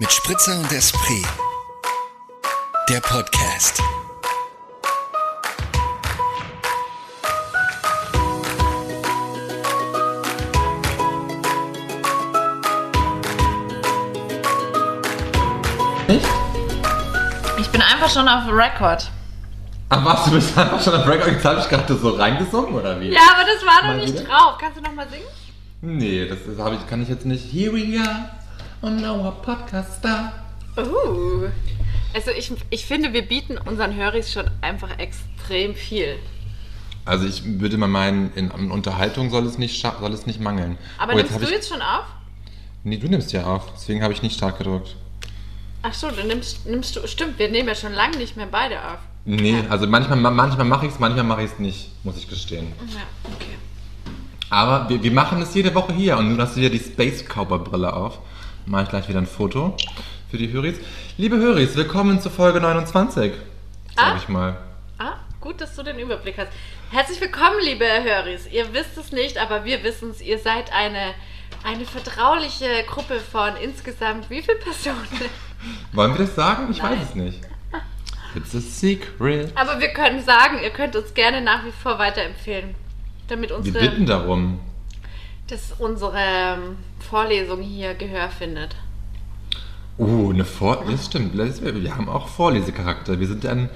[0.00, 1.26] Mit Spritzer und Esprit.
[2.88, 3.82] Der Podcast.
[16.06, 16.26] Echt?
[17.58, 19.10] Ich bin einfach schon auf Record.
[19.90, 23.00] Ach was, du bist einfach schon am Breakout, jetzt habe ich gerade so reingesungen, oder
[23.00, 23.08] wie?
[23.12, 24.24] Ja, aber das war noch Mal nicht wieder?
[24.24, 24.58] drauf.
[24.60, 25.24] Kannst du noch mal singen?
[25.80, 27.50] Nee, das ist, hab ich, kann ich jetzt nicht.
[27.52, 28.37] Here we are
[28.82, 30.32] on our podcast star.
[30.76, 31.48] Uh.
[32.14, 36.16] Also ich, ich finde, wir bieten unseren Höris schon einfach extrem viel.
[37.04, 40.78] Also ich würde mal meinen, in, in Unterhaltung soll es nicht, soll es nicht mangeln.
[40.98, 42.04] Aber Oh, nimmst hab du ich, jetzt schon auf?
[42.84, 44.96] Nee, du nimmst ja auf, deswegen habe ich nicht stark gedrückt.
[45.82, 47.06] Ach so, du nimmst, nimmst du.
[47.06, 48.98] Stimmt, wir nehmen ja schon lange nicht mehr beide auf.
[49.24, 52.72] Nee, also manchmal, manchmal mache ich es, manchmal mache ich es nicht, muss ich gestehen.
[52.88, 53.00] Ja,
[53.34, 53.56] okay.
[54.50, 57.24] Aber wir, wir machen es jede Woche hier und nun hast du ja die Space
[57.24, 58.18] Cowboy Brille auf.
[58.68, 59.76] Mache ich gleich wieder ein Foto
[60.30, 60.76] für die Höris.
[61.16, 63.32] Liebe Höris, willkommen zur Folge 29,
[63.96, 64.16] sag Ah.
[64.18, 64.56] ich mal.
[64.98, 66.48] Ah, gut, dass du den Überblick hast.
[66.90, 68.46] Herzlich willkommen, liebe Höris.
[68.52, 70.20] Ihr wisst es nicht, aber wir wissen es.
[70.20, 71.14] Ihr seid eine,
[71.64, 74.98] eine vertrauliche Gruppe von insgesamt wie viele Personen?
[75.92, 76.68] Wollen wir das sagen?
[76.70, 76.98] Ich Nein.
[77.00, 77.40] weiß es nicht.
[78.34, 79.50] It's a secret.
[79.56, 82.74] Aber wir können sagen, ihr könnt uns gerne nach wie vor weiterempfehlen.
[83.28, 84.60] Damit Wir unsere, bitten darum.
[85.48, 88.76] Dass unsere ähm, Vorlesung hier Gehör findet.
[89.96, 90.84] Oh, eine Vor...
[90.88, 91.36] Das stimmt.
[91.36, 93.18] Wir haben auch Vorlesecharakter.
[93.18, 93.68] Wir sind ein,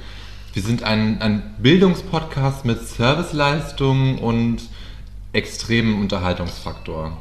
[0.53, 4.63] wir sind ein, ein Bildungspodcast mit Serviceleistung und
[5.33, 7.17] extremem Unterhaltungsfaktor.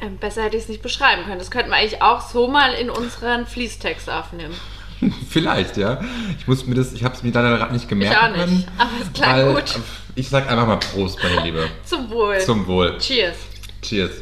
[0.00, 1.38] Ähm, besser hätte ich es nicht beschreiben können.
[1.38, 4.54] Das könnten wir eigentlich auch so mal in unseren Fließtext aufnehmen.
[5.28, 6.00] Vielleicht, ja.
[6.38, 8.16] Ich muss mir das, ich habe es mir leider gerade nicht gemerkt.
[8.16, 9.80] auch nicht, aber es klang gut.
[10.14, 11.68] Ich sag einfach mal Prost, meine Liebe.
[11.84, 12.38] Zum Wohl.
[12.40, 12.98] Zum Wohl.
[12.98, 13.36] Cheers.
[13.82, 14.12] Cheers.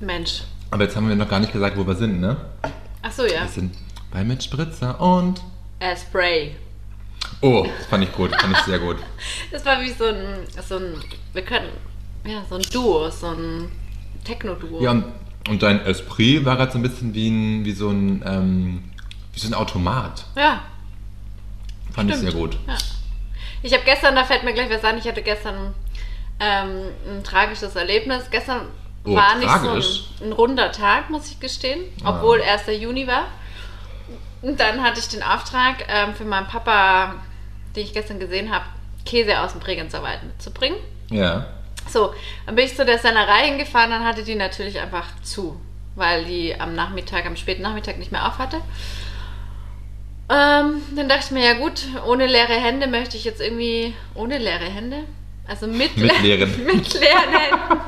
[0.00, 0.42] Mensch.
[0.70, 2.36] Aber jetzt haben wir noch gar nicht gesagt, wo wir sind, ne?
[3.02, 3.42] Ach so, ja.
[3.42, 3.74] Wir sind
[4.10, 5.40] bei Mit Spritzer und.
[5.78, 6.56] Äh, Spray.
[7.40, 8.96] Oh, das fand ich gut, fand ich sehr gut.
[9.50, 10.94] Das war wie so ein, so ein,
[11.32, 11.68] wir können,
[12.24, 13.70] ja, so ein Duo, so ein
[14.24, 14.82] Techno-Duo.
[14.82, 15.04] Ja, und,
[15.48, 18.22] und dein Esprit war gerade so ein bisschen wie, ein, wie so ein.
[18.26, 18.84] Ähm,
[19.32, 20.24] wie so ein Automat.
[20.36, 20.62] Ja,
[21.92, 22.32] Fand ich Stimmt.
[22.32, 22.58] sehr gut.
[22.66, 22.78] Ja.
[23.62, 25.74] Ich habe gestern, da fällt mir gleich was an, ich hatte gestern
[26.42, 28.24] ähm, ein tragisches Erlebnis.
[28.30, 28.62] Gestern
[29.04, 30.04] Oh, war nicht tragisch?
[30.18, 32.10] so ein, ein runder Tag, muss ich gestehen, Ah.
[32.16, 32.66] obwohl 1.
[32.80, 33.24] Juni war.
[34.42, 37.16] Und dann hatte ich den Auftrag ähm, für meinen Papa,
[37.74, 38.64] den ich gestern gesehen habe,
[39.04, 40.78] Käse aus dem Bregenzer Wald mitzubringen.
[41.10, 41.46] Ja.
[41.88, 42.14] So,
[42.46, 45.60] dann bin ich zu der Sennerei hingefahren, dann hatte die natürlich einfach zu,
[45.96, 48.58] weil die am Nachmittag, am späten Nachmittag nicht mehr auf hatte.
[50.28, 54.38] Ähm, dann dachte ich mir, ja gut, ohne leere Hände möchte ich jetzt irgendwie, ohne
[54.38, 54.98] leere Hände,
[55.52, 56.64] also mit, Mit leeren.
[56.64, 57.80] mit Händen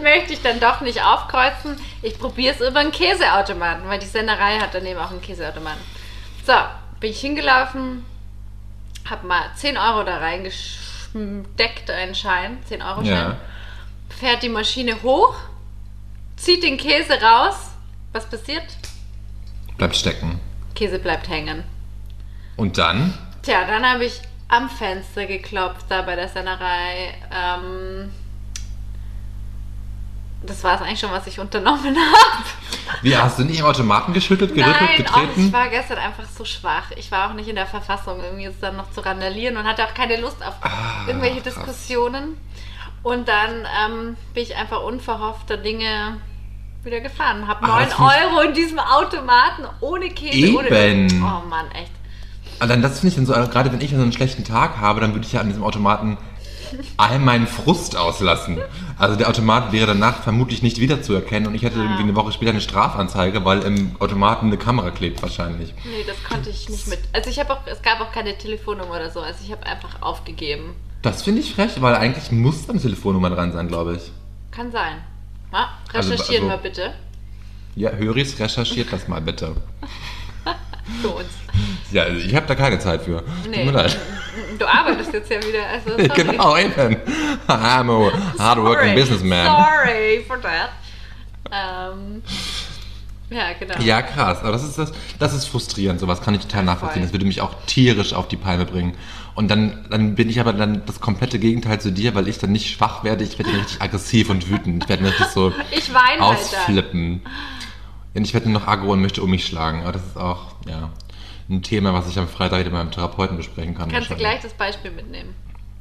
[0.02, 1.76] möchte ich dann doch nicht aufkreuzen.
[2.02, 5.80] Ich probiere es über einen Käseautomaten, weil die Sennerei hat daneben auch einen Käseautomaten.
[6.46, 6.52] So,
[7.00, 8.04] bin ich hingelaufen,
[9.10, 13.36] habe mal 10 Euro da reingesteckt, einen Schein, 10 Euro Schein Ja.
[14.08, 15.34] fährt die Maschine hoch,
[16.36, 17.56] zieht den Käse raus.
[18.12, 18.64] Was passiert?
[19.78, 20.40] Bleibt stecken.
[20.76, 21.64] Käse bleibt hängen.
[22.56, 23.14] Und dann?
[23.42, 27.14] Tja, dann habe ich am Fenster geklopft, da bei der Sennerei.
[27.32, 28.10] Ähm,
[30.42, 32.44] das war es eigentlich schon, was ich unternommen habe.
[33.02, 35.46] Wie, hast du nicht im Automaten geschüttelt, gerüttelt, Nein, getreten?
[35.48, 36.90] ich war gestern einfach so schwach.
[36.96, 39.84] Ich war auch nicht in der Verfassung, irgendwie jetzt dann noch zu randalieren und hatte
[39.84, 41.54] auch keine Lust auf Ah, irgendwelche krass.
[41.54, 42.36] Diskussionen.
[43.02, 46.20] Und dann ähm, bin ich einfach unverhoffter Dinge
[46.84, 47.46] wieder gefahren.
[47.48, 50.56] Habe Ah, 9 das find ich- Euro in diesem Automaten ohne Käse.
[50.56, 51.22] Ohne, Eben.
[51.22, 51.90] oh Mann, echt.
[52.58, 54.78] Aber dann, das finde ich dann so, also gerade wenn ich so einen schlechten Tag
[54.78, 56.16] habe, dann würde ich ja an diesem Automaten
[56.96, 58.58] all meinen Frust auslassen.
[58.98, 62.50] Also der Automat wäre danach vermutlich nicht wiederzuerkennen und ich hätte irgendwie eine Woche später
[62.50, 65.72] eine Strafanzeige, weil im Automaten eine Kamera klebt wahrscheinlich.
[65.84, 66.98] Nee, das konnte ich nicht mit.
[67.12, 69.20] Also ich habe auch, es gab auch keine Telefonnummer oder so.
[69.20, 70.74] Also ich habe einfach aufgegeben.
[71.02, 74.10] Das finde ich frech, weil eigentlich muss da eine Telefonnummer dran sein, glaube ich.
[74.50, 74.96] Kann sein.
[75.52, 76.94] Ja, Also- recherchieren also- wir bitte.
[77.76, 79.54] Ja, Höris, recherchiert das mal bitte.
[81.02, 81.28] Für uns.
[81.92, 83.18] Ja, also ich habe da keine Zeit für.
[83.24, 83.64] Tut Nee.
[83.64, 83.96] mir leid.
[84.58, 85.66] Du arbeitest jetzt ja wieder.
[85.66, 86.08] Also sorry.
[86.08, 86.96] genau, eben.
[87.48, 89.46] I'm a hardworking businessman.
[89.46, 90.70] Sorry for that.
[91.50, 92.22] Ähm,
[93.30, 93.74] ja, genau.
[93.80, 94.40] Ja, krass.
[94.40, 96.00] Aber das ist, das, das ist frustrierend.
[96.00, 97.02] Sowas kann ich total nachvollziehen.
[97.02, 97.06] voll.
[97.08, 98.94] Das würde mich auch tierisch auf die Palme bringen.
[99.34, 102.50] Und dann, dann bin ich aber dann das komplette Gegenteil zu dir, weil ich dann
[102.52, 103.22] nicht schwach werde.
[103.24, 104.82] Ich werde richtig aggressiv und wütend.
[104.84, 106.28] Ich werde richtig so Ich weine halt dann.
[106.36, 107.22] ausflippen.
[108.14, 109.82] Und ich werde dann noch aggro und möchte um mich schlagen.
[109.82, 110.90] Aber das ist auch, ja,
[111.48, 113.88] ein Thema, was ich am Freitag mit meinem Therapeuten besprechen kann.
[113.90, 115.34] Kannst du gleich das Beispiel mitnehmen?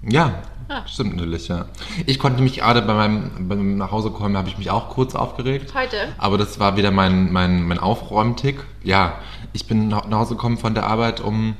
[0.07, 0.85] Ja, Ah.
[0.85, 1.65] stimmt natürlich, ja.
[2.05, 5.73] Ich konnte mich gerade bei meinem, beim Nachhausekommen, habe ich mich auch kurz aufgeregt.
[5.73, 6.13] Heute?
[6.17, 8.59] Aber das war wieder mein, mein, mein Aufräumtick.
[8.83, 9.19] Ja,
[9.53, 11.55] ich bin nach Hause gekommen von der Arbeit um,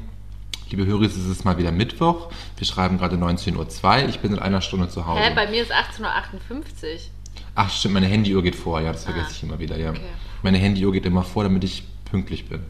[0.70, 2.30] liebe Hörer, es ist mal wieder Mittwoch.
[2.58, 3.56] Wir schreiben gerade 19.02
[4.04, 4.10] Uhr.
[4.10, 5.22] Ich bin in einer Stunde zu Hause.
[5.22, 7.00] Hä, bei mir ist 18.58 Uhr.
[7.56, 8.82] Ach stimmt, meine Handyuhr geht vor.
[8.82, 9.92] Ja, das vergesse Ah, ich immer wieder, ja.
[9.92, 10.02] okay.
[10.44, 12.62] Meine Handyuhr geht immer vor, damit ich pünktlich bin.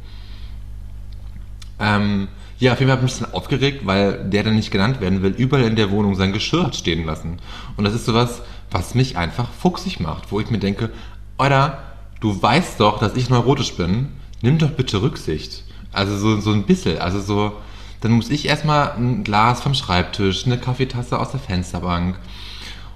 [1.79, 2.27] Ähm,
[2.59, 5.21] ja, auf jeden Fall habe ich mich dann aufgeregt, weil der dann nicht genannt werden
[5.21, 7.39] will, überall in der Wohnung sein Geschirr hat stehen lassen.
[7.75, 8.41] Und das ist sowas,
[8.71, 10.89] was mich einfach fuchsig macht, wo ich mir denke,
[11.37, 11.83] oder
[12.19, 14.09] du weißt doch, dass ich neurotisch bin,
[14.41, 15.63] nimm doch bitte Rücksicht.
[15.91, 17.53] Also so, so ein bisschen, also so,
[18.01, 22.19] dann muss ich erstmal ein Glas vom Schreibtisch, eine Kaffeetasse aus der Fensterbank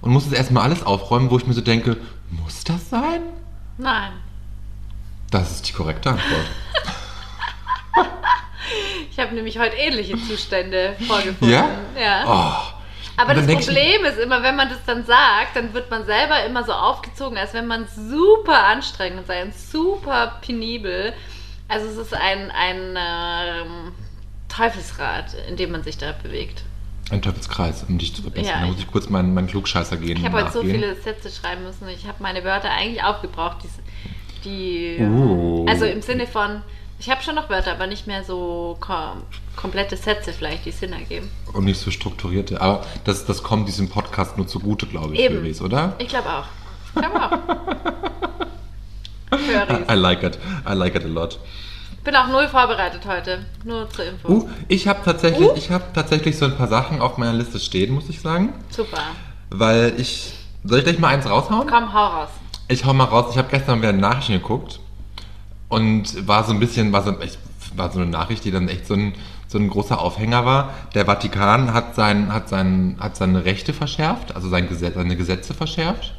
[0.01, 1.97] und muss es erstmal alles aufräumen, wo ich mir so denke,
[2.31, 3.21] muss das sein?
[3.77, 4.11] Nein.
[5.29, 6.45] Das ist die korrekte Antwort.
[9.21, 11.51] Ich habe nämlich heute ähnliche Zustände vorgefunden.
[11.51, 11.69] Ja?
[11.95, 12.23] Ja.
[12.25, 13.21] Oh.
[13.21, 16.63] Aber das Problem ist immer, wenn man das dann sagt, dann wird man selber immer
[16.63, 21.13] so aufgezogen, als wenn man super anstrengend sei und super penibel.
[21.67, 23.91] Also es ist ein, ein ähm,
[24.49, 26.63] Teufelsrad, in dem man sich da bewegt.
[27.11, 28.47] Ein Teufelskreis, um dich zu verbessern.
[28.55, 30.17] Ja, da muss ich- kurz meinen, meinen Klugscheißer gehen.
[30.17, 31.87] Ich habe heute so viele Sätze schreiben müssen.
[31.89, 33.57] Ich habe meine Wörter eigentlich aufgebraucht.
[34.43, 35.63] Die, die Oh.
[35.69, 36.63] Also im Sinne von,
[37.01, 39.23] ich habe schon noch Wörter, aber nicht mehr so kom
[39.55, 41.31] komplette Sätze vielleicht, die Sinn ergeben.
[41.51, 42.61] Und nicht so strukturierte.
[42.61, 45.37] Aber das, das kommt diesem Podcast nur zugute, glaube ich, Eben.
[45.37, 45.95] Höris, oder?
[45.97, 46.45] Ich glaube auch.
[46.93, 47.31] Ich glaube auch.
[49.31, 49.89] Höris.
[49.89, 50.37] I like it.
[50.69, 51.39] I like it a lot.
[52.03, 53.45] Bin auch null vorbereitet heute.
[53.63, 54.27] Nur zur Info.
[54.27, 55.55] Uh, ich habe tatsächlich, Uh.
[55.55, 58.53] ich habe tatsächlich so ein paar Sachen auf meiner Liste stehen, muss ich sagen.
[58.69, 59.01] Super.
[59.49, 60.33] Weil ich.
[60.63, 61.67] Soll ich gleich mal eins raushauen?
[61.67, 62.29] Komm, hau raus.
[62.67, 63.31] Ich hau mal raus.
[63.31, 64.80] Ich habe gestern wieder Nachrichten geguckt
[65.71, 67.39] und war so ein bisschen, war so, echt,
[67.75, 69.13] war so eine Nachricht, die dann echt so ein,
[69.47, 70.73] so ein großer Aufhänger war.
[70.93, 75.53] Der Vatikan hat, sein, hat, sein, hat seine Rechte verschärft, also sein Gesetz, seine Gesetze
[75.53, 76.13] verschärft.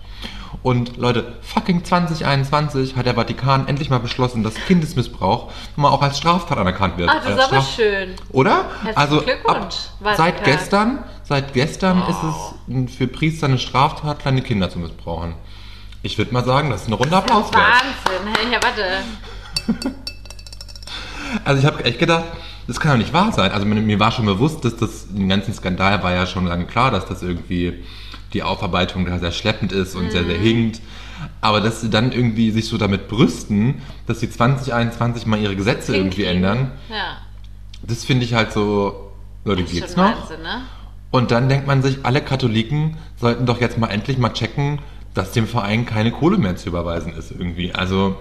[0.62, 6.16] Und Leute, fucking 2021 hat der Vatikan endlich mal beschlossen, dass Kindesmissbrauch mal auch als
[6.16, 7.10] Straftat anerkannt wird.
[7.10, 8.14] Ach, das ist aber Straf- schön.
[8.30, 8.64] Oder?
[8.82, 14.40] Herzlichen also Glückwunsch, ab, seit gestern, seit gestern ist es für Priester eine Straftat, kleine
[14.40, 15.34] Kinder zu missbrauchen.
[16.02, 17.52] Ich würde mal sagen, das ist eine runde Applaus.
[17.52, 18.34] Wahnsinn.
[18.34, 18.82] Hey, ja, warte.
[21.44, 22.24] Also ich habe echt gedacht,
[22.66, 23.52] das kann doch nicht wahr sein.
[23.52, 26.90] Also mir, war schon bewusst, dass das im ganzen Skandal war ja schon lange klar,
[26.90, 27.82] dass das irgendwie
[28.34, 30.42] die Aufarbeitung da sehr schleppend ist und sehr, sehr Mhm.
[30.42, 30.80] hinkt.
[31.40, 35.96] Aber dass sie dann irgendwie sich so damit brüsten, dass sie 2021 mal ihre Gesetze
[35.96, 36.44] irgendwie Hinkriegen.
[36.44, 37.16] ändern, Ja.
[37.82, 39.12] das finde ich halt so,
[39.44, 40.04] Leute, Das geht's noch?
[40.04, 40.62] Wahnsinn, ne?
[41.10, 44.80] Und dann denkt man sich, alle Katholiken sollten doch jetzt mal endlich mal checken,
[45.14, 47.74] dass dem Verein keine Kohle mehr zu überweisen ist irgendwie.
[47.74, 48.16] Also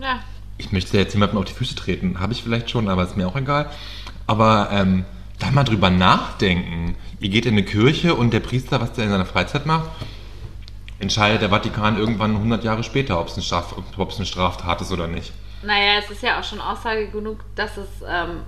[0.00, 0.20] Ja.
[0.58, 2.20] ich möchte jetzt niemandem auf die Füße treten.
[2.20, 3.70] Habe ich vielleicht schon, aber ist mir auch egal.
[4.26, 5.04] Aber ähm,
[5.38, 6.96] da mal drüber nachdenken.
[7.20, 9.90] Ihr geht in eine Kirche und der Priester, was der in seiner Freizeit macht,
[10.98, 15.08] entscheidet der Vatikan irgendwann 100 Jahre später, ob es eine, Straf eine Straftat ist oder
[15.08, 15.32] nicht.
[15.62, 18.42] Naja, es ist ja auch schon Aussage genug, dass es, ähm,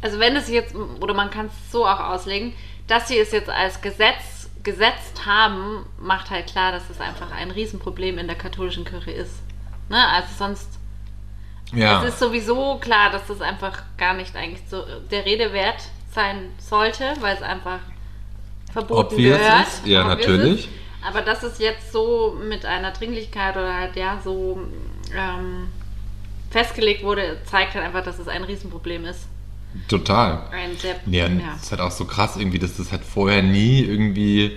[0.00, 2.52] also wenn es jetzt, oder man kann es so auch auslegen,
[2.86, 7.50] dass sie es jetzt als Gesetz gesetzt haben, macht halt klar, dass es einfach ein
[7.50, 9.42] Riesenproblem in der katholischen Kirche ist.
[9.88, 10.08] Ne?
[10.08, 10.68] Also sonst,
[11.72, 15.82] Ja, es ist sowieso klar, dass das einfach gar nicht eigentlich so der Rede wert
[16.12, 17.80] sein sollte, weil es einfach
[18.72, 19.66] verboten Obvious gehört.
[19.66, 20.64] ist, ja, Obvious natürlich.
[20.66, 20.68] Ist.
[21.06, 24.58] Aber dass es jetzt so mit einer Dringlichkeit oder halt ja so
[25.14, 25.68] ähm,
[26.50, 29.26] festgelegt wurde, zeigt halt einfach, dass es ein Riesenproblem ist.
[29.88, 30.48] total.
[30.52, 33.82] Ein sehr, Ja, es ist halt auch so krass irgendwie, dass das halt vorher nie
[33.82, 34.56] irgendwie.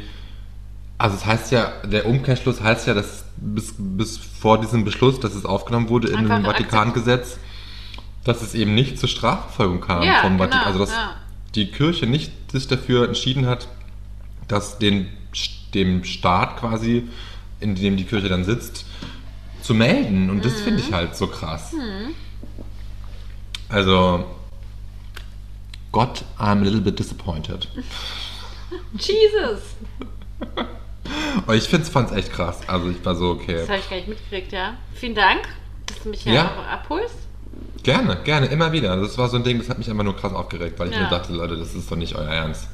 [1.00, 5.36] Also es heißt ja, der Umkehrschluss heißt ja, dass bis, bis vor diesem Beschluss, dass
[5.36, 7.38] es aufgenommen wurde in dem Vatikangesetz,
[8.24, 10.66] dass es eben nicht zur Strafverfolgung kam Ja, vom genau, Vatikan.
[10.66, 11.16] Also dass ja.
[11.56, 13.68] die Kirche nicht sich dafür entschieden hat,
[14.48, 15.08] dass den,
[15.76, 17.08] dem Staat quasi,
[17.60, 18.86] in dem die Kirche dann sitzt,
[19.62, 20.30] zu melden.
[20.32, 20.64] Und das Mhm.
[20.64, 21.74] finde ich halt so krass.
[23.70, 24.26] Also,
[25.92, 27.68] Gott, I'm a little bit disappointed.
[28.98, 29.62] Jesus!
[31.38, 32.60] Aber ich find's, fand's echt krass.
[32.68, 33.54] Also ich war so, okay.
[33.56, 34.76] Das habe ich gar nicht mitgekriegt, ja.
[34.94, 35.42] Vielen Dank,
[35.86, 36.52] dass du mich hier Ja.
[36.72, 37.16] abholst.
[37.84, 38.96] Gerne, gerne, immer wieder.
[38.98, 41.04] Das war so ein Ding, das hat mich einfach nur krass aufgeregt, weil ich Ja.
[41.04, 42.68] mir dachte, Leute, das ist doch nicht euer Ernst.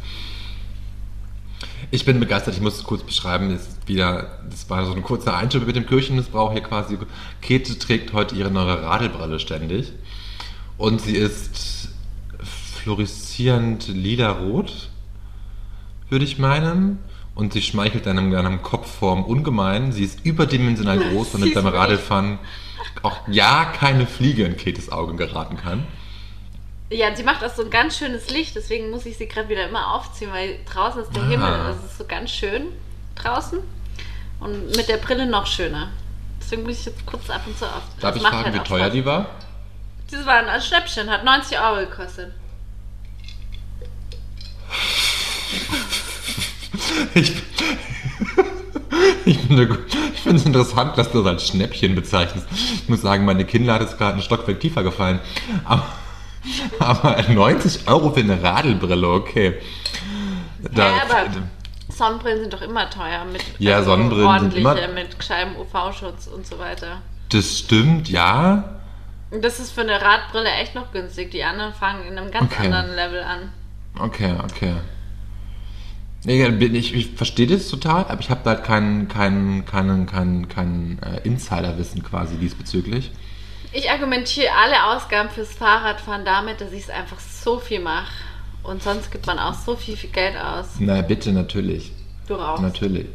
[1.92, 3.50] Ich bin begeistert, ich muss es kurz beschreiben.
[3.52, 6.98] Das, ist wieder, das war so ein kurzer Einschub mit dem Kirchenmissbrauch hier quasi.
[7.42, 9.92] Käthe trägt heute ihre neue Radelbrille ständig.
[10.78, 11.90] Und sie ist
[12.84, 14.90] fluoreszierend lila-rot,
[16.10, 17.00] würde ich meinen.
[17.36, 19.92] Und sie schmeichelt deinem, deinem Kopfform ungemein.
[19.92, 21.68] Sie ist überdimensional groß, damit beim.
[21.68, 22.40] Radlfahren
[23.02, 25.86] auch ja keine Fliege in Käthes Auge geraten kann.
[26.92, 29.68] Ja, sie macht auch so ein ganz schönes Licht, deswegen muss ich sie gerade wieder
[29.68, 31.28] immer aufziehen, weil draußen ist der Ah.
[31.28, 31.52] Himmel.
[31.68, 32.68] Das ist so ganz schön
[33.16, 33.60] draußen.
[34.40, 35.90] Und mit der Brille noch schöner.
[36.40, 37.82] Deswegen muss ich jetzt kurz ab und zu auf.
[38.00, 38.94] Darf Das ich fragen, halt wie teuer Spaß.
[38.94, 39.26] die war?
[40.12, 42.32] Das war ein Schnäppchen, hat 90 Euro gekostet.
[47.16, 47.34] Ich,
[49.26, 49.78] ich finde
[50.36, 52.48] es interessant, dass du das als Schnäppchen bezeichnest.
[52.52, 55.20] Ich muss sagen, meine hat es gerade ein Stockwerk tiefer gefallen.
[55.66, 55.86] Aber,
[56.80, 59.56] aber 90 Euro für eine Radelbrille, okay.
[60.74, 61.30] Da- ja, aber
[61.90, 63.26] Sonnenbrillen sind doch immer teuer.
[63.32, 67.02] Mit, Ja, Sonnenbrillen sind immer- Mit gescheitem UV-Schutz und so weiter.
[67.30, 68.80] das stimmt, ja.
[69.32, 71.32] Das ist für eine Radbrille echt noch günstig.
[71.32, 72.66] Die anderen fangen in einem ganz Okay.
[72.68, 73.52] anderen Level an.
[74.00, 74.74] Okay, okay.
[76.26, 81.00] Ich, ich verstehe das total, aber ich habe da halt kein, kein, kein, kein, kein
[81.04, 83.12] äh, Insiderwissen quasi diesbezüglich.
[83.74, 88.12] Ich argumentiere alle Ausgaben fürs Fahrradfahren damit, dass ich es einfach so viel mache.
[88.62, 90.68] Und sonst gibt man auch so viel, viel Geld aus.
[90.80, 91.92] Na bitte, natürlich.
[92.28, 92.62] Du rauchst.
[92.62, 93.08] Natürlich.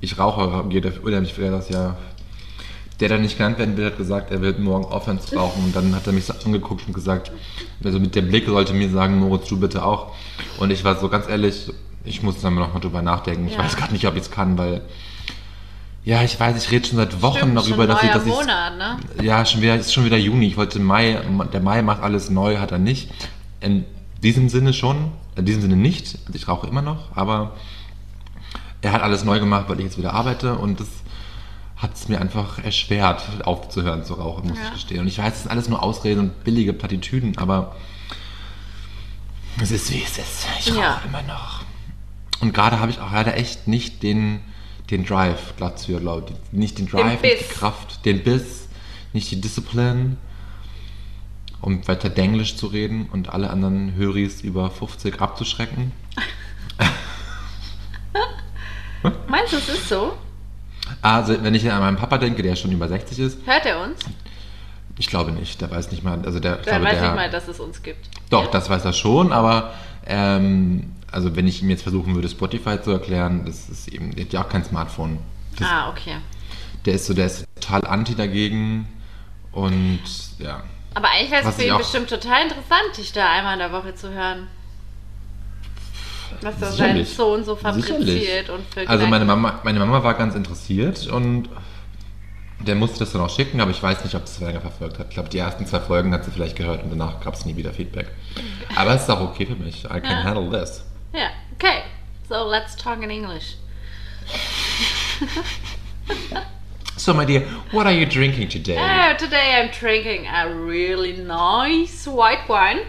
[0.00, 1.96] Ich rauche, dafür unheimlich viel das ja.
[3.00, 5.64] Der, der nicht genannt werden will, hat gesagt, er wird morgen aufhören zu rauchen.
[5.64, 7.32] Und dann hat er mich so angeguckt und gesagt,
[7.82, 10.14] also mit dem Blick sollte mir sagen, Moritz, du bitte auch.
[10.58, 11.72] Und ich war so ganz ehrlich,
[12.04, 13.46] ich muss dann noch mal drüber nachdenken.
[13.48, 13.60] Ich Ja.
[13.60, 14.82] weiß gar nicht, ob ich es kann, weil.
[16.04, 18.96] Ja, ich weiß, ich rede schon seit Wochen Stimmt, darüber, dass ich, dass Monat, ne?
[19.22, 20.46] ja, schon wieder, ist schon wieder Juni.
[20.46, 21.20] Ich wollte Mai,
[21.52, 23.10] der Mai macht alles neu, hat er nicht.
[23.60, 23.84] In
[24.22, 26.16] diesem Sinne schon, in diesem Sinne nicht.
[26.26, 27.56] Also ich rauche immer noch, aber
[28.80, 30.86] er hat alles neu gemacht, weil ich jetzt wieder arbeite und das
[31.76, 34.64] hat es mir einfach erschwert, aufzuhören zu rauchen, muss Ja.
[34.66, 35.00] ich gestehen.
[35.00, 37.76] Und ich weiß, es sind alles nur Ausreden und billige Plattitüden, aber
[39.60, 40.46] es ist wie es ist.
[40.60, 41.02] Ich rauche Ja.
[41.06, 41.62] immer noch.
[42.40, 44.40] Und gerade habe ich auch leider echt nicht den,
[44.90, 46.52] den Drive, Glatzür, glaube ich.
[46.58, 47.54] Nicht den Drive, nicht die.
[47.54, 48.68] Kraft, den Biss,
[49.12, 50.16] nicht die Disziplin,
[51.60, 55.92] um weiter Denglisch zu reden und alle anderen Höris über 50 abzuschrecken.
[59.28, 60.14] Meinst du, es ist so?
[61.02, 63.98] Also, wenn ich an meinen Papa denke, der schon über 60 ist, Hört er uns?
[64.98, 65.60] ich glaube nicht.
[65.60, 67.82] Der weiß nicht mal, also der, Der glaube, weiß der, nicht mal, dass es uns
[67.82, 68.08] gibt.
[68.30, 68.50] Doch, Ja?
[68.50, 69.72] das weiß er schon, aber
[70.06, 74.24] ähm, also wenn ich ihm jetzt versuchen würde, Spotify zu erklären, das ist eben, der
[74.24, 75.18] hat ja auch kein Smartphone.
[75.58, 76.16] Das, Ah, okay.
[76.84, 78.86] Der ist so, der ist total anti dagegen
[79.52, 80.00] und
[80.38, 80.62] ja.
[80.94, 83.94] Aber eigentlich wäre es für ihn bestimmt total interessant, dich da einmal in der Woche
[83.94, 84.46] zu hören.
[86.42, 87.04] Was da sein.
[87.04, 91.48] Sohn so fabriziert und für Also meine Mama, meine Mama war ganz interessiert und
[92.60, 95.06] der musste das dann auch schicken, aber ich weiß nicht, ob es länger verfolgt hat.
[95.08, 97.56] Ich glaube, die ersten zwei Folgen hat sie vielleicht gehört und danach gab es nie
[97.56, 98.10] wieder Feedback.
[98.76, 99.84] Aber es ist auch okay für mich.
[99.84, 100.82] I can handle this.
[101.12, 101.84] Ja, okay.
[102.28, 103.56] So, let's talk in English.
[106.96, 108.76] So, my dear, what are you drinking today?
[108.76, 112.80] Oh, today I'm drinking a really nice white wine.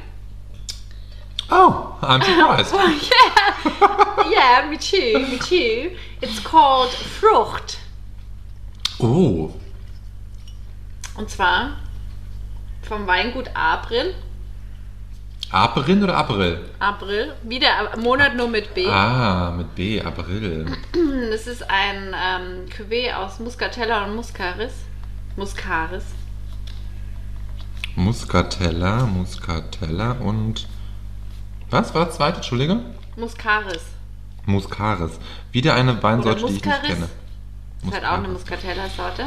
[1.52, 2.74] Oh, I'm surprised.
[3.82, 4.62] Oh, yeah.
[4.64, 5.96] yeah, me too, me too.
[6.22, 7.78] It's called Frucht.
[9.00, 9.54] Oh,
[11.16, 11.78] Und zwar
[12.82, 14.16] vom Weingut April.
[15.52, 16.60] April oder April?
[16.80, 18.86] April, wieder Monat nur mit B.
[18.86, 20.66] Ah, mit B, April.
[21.32, 24.74] Das ist ein ähm, Cuvée aus Muscatella und Muscaris.
[25.36, 26.04] Muscaris.
[27.96, 30.68] Muscatella, Muscatella und.
[31.72, 32.38] Was war das zweite?
[32.38, 32.82] Entschuldige?
[33.16, 33.82] Muscaris.
[34.46, 35.20] Muscaris.
[35.52, 37.10] Wieder eine Weinsorte, die ich nicht kenne.
[37.82, 39.26] Das ist halt auch eine Muscatella-Sorte.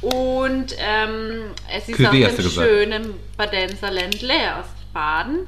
[0.00, 5.46] Und ähm, es ist Cuvée aus dem schönen Badenser Ländle aus Baden.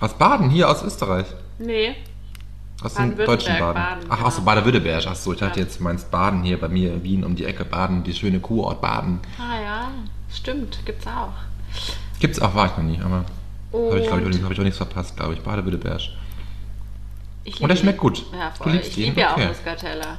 [0.00, 1.26] Aus Baden, hier aus Österreich.
[1.58, 1.94] Nee,
[2.82, 3.74] Aus dem deutschen Baden.
[3.74, 4.46] Baden, Ach, aus genau.
[4.46, 5.04] Baden-Württemberg.
[5.06, 7.44] Ach so, ich dachte jetzt, du meinst Baden hier bei mir in Wien um die
[7.44, 7.64] Ecke.
[7.64, 9.20] Baden, die schöne Kurort Baden.
[9.38, 9.90] ah ja,
[10.32, 11.32] stimmt, gibt's auch.
[12.18, 13.24] Gibt's auch, war ich noch nie, aber.
[13.72, 15.40] Habe ich, glaube ich, hab ich auch nichts verpasst, glaube ich.
[15.40, 16.00] Baden-Württemberg.
[17.60, 18.24] Und der schmeckt gut.
[18.32, 18.72] Ja, Du voll.
[18.72, 19.44] liebst ich liebe ja Okay.
[19.44, 20.18] auch Muscatella.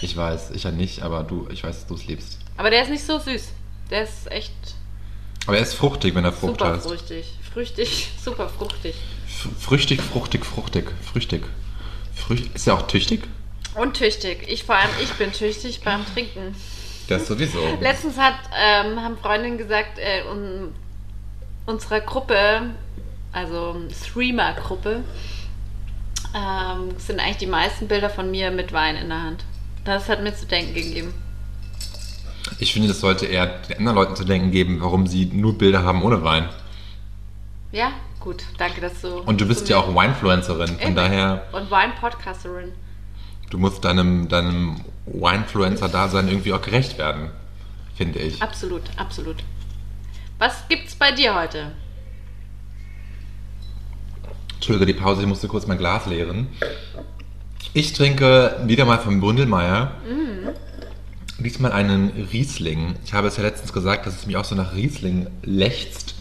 [0.00, 2.38] Ich weiß, ich ja nicht, aber du, ich weiß, dass du es liebst.
[2.56, 3.52] Aber der ist nicht so süß.
[3.92, 4.54] Der ist echt
[5.46, 6.86] Aber er ist fruchtig, wenn er Frucht super heißt.
[6.86, 7.26] fruchtig.
[7.52, 8.94] Früchtig, super fruchtig.
[9.60, 11.42] Früchtig, fruchtig, fruchtig, früchtig.
[12.14, 13.22] Früch ist er auch tüchtig?
[13.74, 14.48] Und tüchtig.
[14.48, 16.54] Ich vor allem, ich bin tüchtig beim Trinken.
[17.08, 17.58] Das sowieso.
[17.80, 20.72] Letztens hat, ähm, haben Freundinnen gesagt, äh, un,
[21.66, 22.70] unserer Gruppe,
[23.32, 25.04] also Streamer-Gruppe,
[26.34, 29.44] ähm, sind eigentlich die meisten Bilder von mir mit Wein in der Hand.
[29.84, 31.12] Das hat mir zu denken gegeben.
[32.58, 35.82] Ich finde, das sollte eher den anderen Leuten zu denken geben, warum sie nur Bilder
[35.84, 36.48] haben ohne Wein.
[37.72, 39.20] Ja, gut, danke, dass du.
[39.20, 42.72] Und du bist ja auch Winefluencerin, von daher, Und Wein-Podcasterin.
[43.50, 47.30] du musst deinem, deinem Winefluencer-Dasein irgendwie auch gerecht werden.
[47.96, 48.42] finde ich.
[48.42, 49.36] Absolut, absolut.
[50.38, 51.72] Was gibt's bei dir heute?
[54.54, 56.48] Entschuldige die Pause, ich musste kurz mein Glas leeren.
[57.74, 59.92] Ich trinke wieder mal vom Bründelmeier.
[61.38, 62.94] Diesmal einen Riesling.
[63.04, 66.14] Ich habe es ja letztens gesagt, dass es mich auch so nach Riesling lechzt.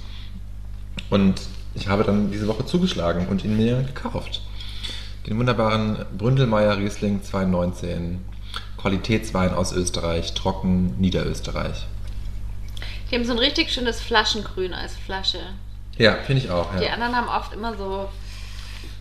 [1.09, 1.41] Und
[1.75, 4.41] ich habe dann diese Woche zugeschlagen und ihn mir gekauft.
[5.27, 8.21] Den wunderbaren Bründelmeier Riesling 2019.
[8.77, 11.85] Qualitätswein aus Österreich, trocken Niederösterreich.
[13.09, 15.39] Die haben so ein richtig schönes Flaschengrün als Flasche.
[15.97, 16.67] Ja, finde ich auch.
[16.79, 16.93] Die Ja.
[16.93, 18.09] anderen haben oft immer so,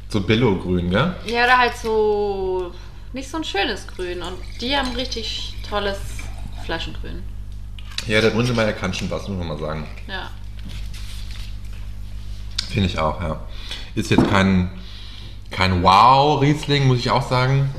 [0.09, 1.14] So Billo-Grün, gell?
[1.26, 2.73] ja, oder halt so,
[3.12, 4.21] nicht so ein schönes Grün.
[4.23, 5.99] Und die haben richtig tolles
[6.65, 7.23] Flaschengrün.
[8.07, 9.87] Ja, der Bründelmeier kann schon was, muss man mal sagen.
[10.09, 10.31] Ja.
[12.69, 13.41] Finde ich auch, ja.
[13.95, 14.71] Ist jetzt kein,
[15.50, 17.73] kein Wow-Riesling, muss ich auch sagen.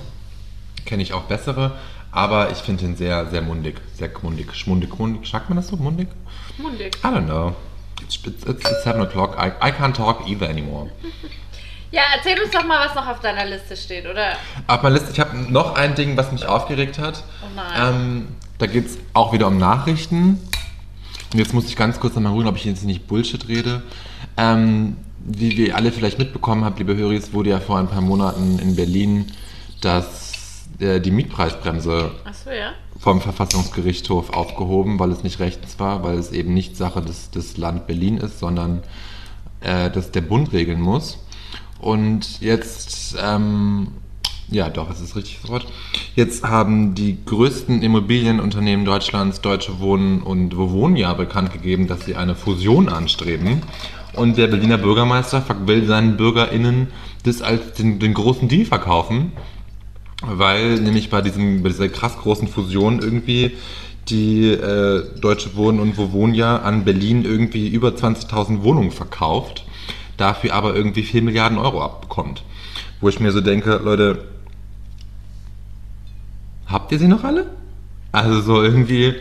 [0.86, 1.78] Kenne ich auch bessere.
[2.12, 3.80] Aber ich finde ihn sehr, sehr mundig.
[3.94, 4.54] Sehr mundig.
[4.54, 5.30] Schmundig, mundig.
[5.30, 5.78] Sagt man das so?
[5.78, 6.10] Mundig?
[6.58, 6.98] Mundig.
[6.98, 7.56] I don't know.
[8.02, 9.38] It's, it's, it's seven o'clock.
[9.38, 10.90] I, I can't talk either anymore.
[11.92, 14.38] Ja, erzähl uns doch mal, was noch auf deiner Liste steht, oder?
[14.68, 17.24] Auf meiner Liste, ich habe noch ein Ding, was mich aufgeregt hat.
[17.44, 17.96] Oh nein.
[17.96, 20.40] Ähm, da geht es auch wieder um Nachrichten.
[21.34, 23.84] Und jetzt muss ich ganz kurz nochmal rühren, ob ich jetzt nicht Bullshit rede.
[24.38, 28.58] Ähm, wie wir alle vielleicht mitbekommen habt, liebe Höris, wurde ja vor ein paar Monaten
[28.60, 29.32] in Berlin
[29.82, 32.72] das, äh, die Mietpreisbremse Achso, ja.
[33.00, 37.58] vom Verfassungsgerichtshof aufgehoben, weil es nicht rechtens war, weil es eben nicht Sache des, des
[37.58, 38.82] Land Berlin ist, sondern
[39.60, 41.18] äh, das der Bund regeln muss.
[41.82, 43.88] Und jetzt, ähm,
[44.50, 45.68] ja doch, es ist richtig das Wort.
[46.16, 52.36] Jetzt haben die größten Immobilienunternehmen Deutschlands, Deutsche Wohnen und Vovonia bekannt gegeben, dass sie eine
[52.36, 53.64] Fusion anstreben.
[54.14, 56.88] Und der Berliner Bürgermeister will seinen BürgerInnen
[57.24, 59.32] das als den, den großen Deal verkaufen
[60.22, 63.58] weil nämlich bei, diesem, bei dieser krass großen Fusion irgendwie
[64.10, 69.66] die äh, Deutsche Wohnen und Vovonia an Berlin irgendwie über 20.000 Wohnungen verkauft,
[70.22, 72.44] dafür aber irgendwie 4 Milliarden Euro abbekommt.
[73.02, 74.26] Wo ich mir so denke, Leute,
[76.68, 77.48] habt ihr sie noch alle?
[78.12, 79.16] Also so irgendwie,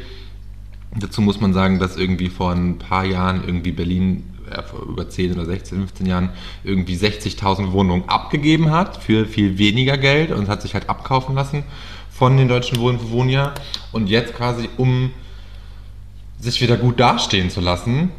[0.94, 5.08] dazu muss man sagen, dass irgendwie vor ein paar Jahren irgendwie Berlin, äh, vor über
[5.08, 6.30] 10 oder 16, 15 Jahren,
[6.64, 11.64] irgendwie 60.000 Wohnungen abgegeben hat für viel weniger Geld und hat sich halt abkaufen lassen
[12.10, 13.54] von den deutschen Vovonia.
[13.92, 15.12] Und jetzt quasi, um
[16.38, 18.10] sich wieder gut dastehen zu lassen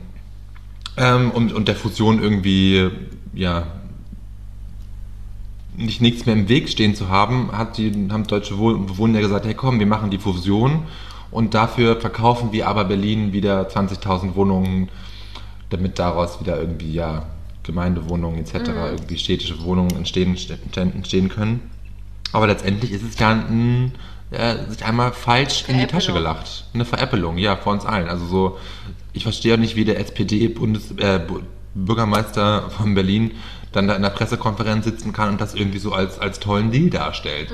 [0.98, 2.90] ähm, und, und der Fusion irgendwie,
[3.34, 3.68] ja,
[5.76, 9.54] nicht nichts mehr im Weg stehen zu haben, hat die, haben deutsche Bewohner gesagt, hey
[9.54, 10.84] komm, wir machen die Fusion
[11.32, 14.90] und dafür verkaufen wir aber Berlin wieder 20.000 Wohnungen,
[15.70, 17.26] damit daraus wieder irgendwie ja
[17.64, 18.54] Gemeindewohnungen etc.,
[18.92, 20.38] irgendwie städtische Wohnungen entstehen,
[20.76, 21.72] entstehen können.
[22.34, 23.94] Aber letztendlich ist es ja ein,
[24.32, 26.66] äh, sich einmal falsch in die Tasche gelacht.
[26.74, 28.08] Eine Veräppelung, ja, vor uns allen.
[28.08, 28.58] Also so,
[29.14, 31.22] ich verstehe auch nicht, wie der SPD-Bundes äh,
[32.70, 33.32] von Berlin
[33.72, 36.90] dann da in der Pressekonferenz sitzen kann und das irgendwie so als, als tollen Deal
[36.90, 37.54] darstellt.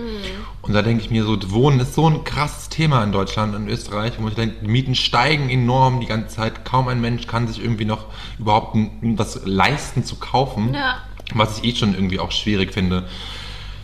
[0.62, 3.68] Und da denke ich mir so, Wohnen ist so ein krasses Thema in Deutschland und
[3.68, 6.66] Österreich, wo ich denke, die Mieten steigen enorm die ganze Zeit.
[6.66, 8.06] Kaum ein Mensch kann sich irgendwie noch
[8.40, 10.74] überhaupt was leisten zu kaufen.
[10.74, 10.98] Ja.
[11.36, 13.04] Was ich eh schon irgendwie auch schwierig finde,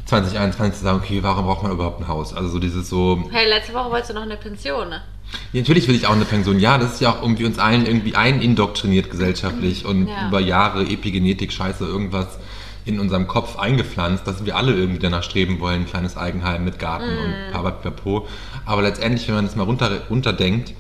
[0.06, 2.34] 2021 zu sagen, okay, warum braucht man überhaupt ein Haus?
[2.34, 5.02] Also so dieses so, Hey, letzte Woche wolltest du noch eine Pension, ne?
[5.54, 6.60] Ja, natürlich will ich auch eine Pension.
[6.60, 10.28] Ja, das ist ja auch irgendwie uns allen irgendwie einindoktriniert gesellschaftlich und Ja.
[10.28, 12.40] über Jahre Epigenetik, Scheiße, irgendwas
[12.86, 16.80] in unserem Kopf eingepflanzt, dass wir alle irgendwie danach streben wollen, ein kleines Eigenheim mit
[16.80, 18.28] Garten und Papapipapo.
[18.66, 20.74] Aber letztendlich, wenn man das mal runter, runterdenkt,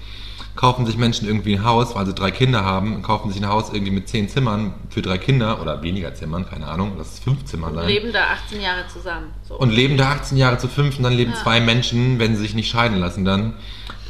[0.55, 3.71] kaufen sich Menschen irgendwie ein Haus, weil sie drei Kinder haben, kaufen sich ein Haus
[3.73, 7.45] irgendwie mit zehn Zimmern für drei Kinder oder weniger Zimmern, keine Ahnung, lass es fünf
[7.45, 7.87] Zimmer sein.
[7.87, 9.27] Leben da 18 Jahre zusammen.
[9.47, 9.55] So.
[9.57, 11.37] Und leben da 18 Jahre zu fünf und dann leben Ja.
[11.41, 13.53] zwei Menschen, wenn sie sich nicht scheiden lassen, dann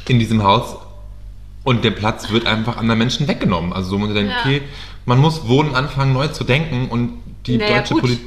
[0.08, 0.76] in diesem Haus.
[1.64, 3.72] Und der Platz wird einfach anderen Menschen weggenommen.
[3.72, 4.40] Also so muss man denken, Ja.
[4.40, 4.62] okay,
[5.06, 8.00] man muss Wohnen anfangen neu zu denken und die, Naja, deutsche, gut.
[8.02, 8.18] Poli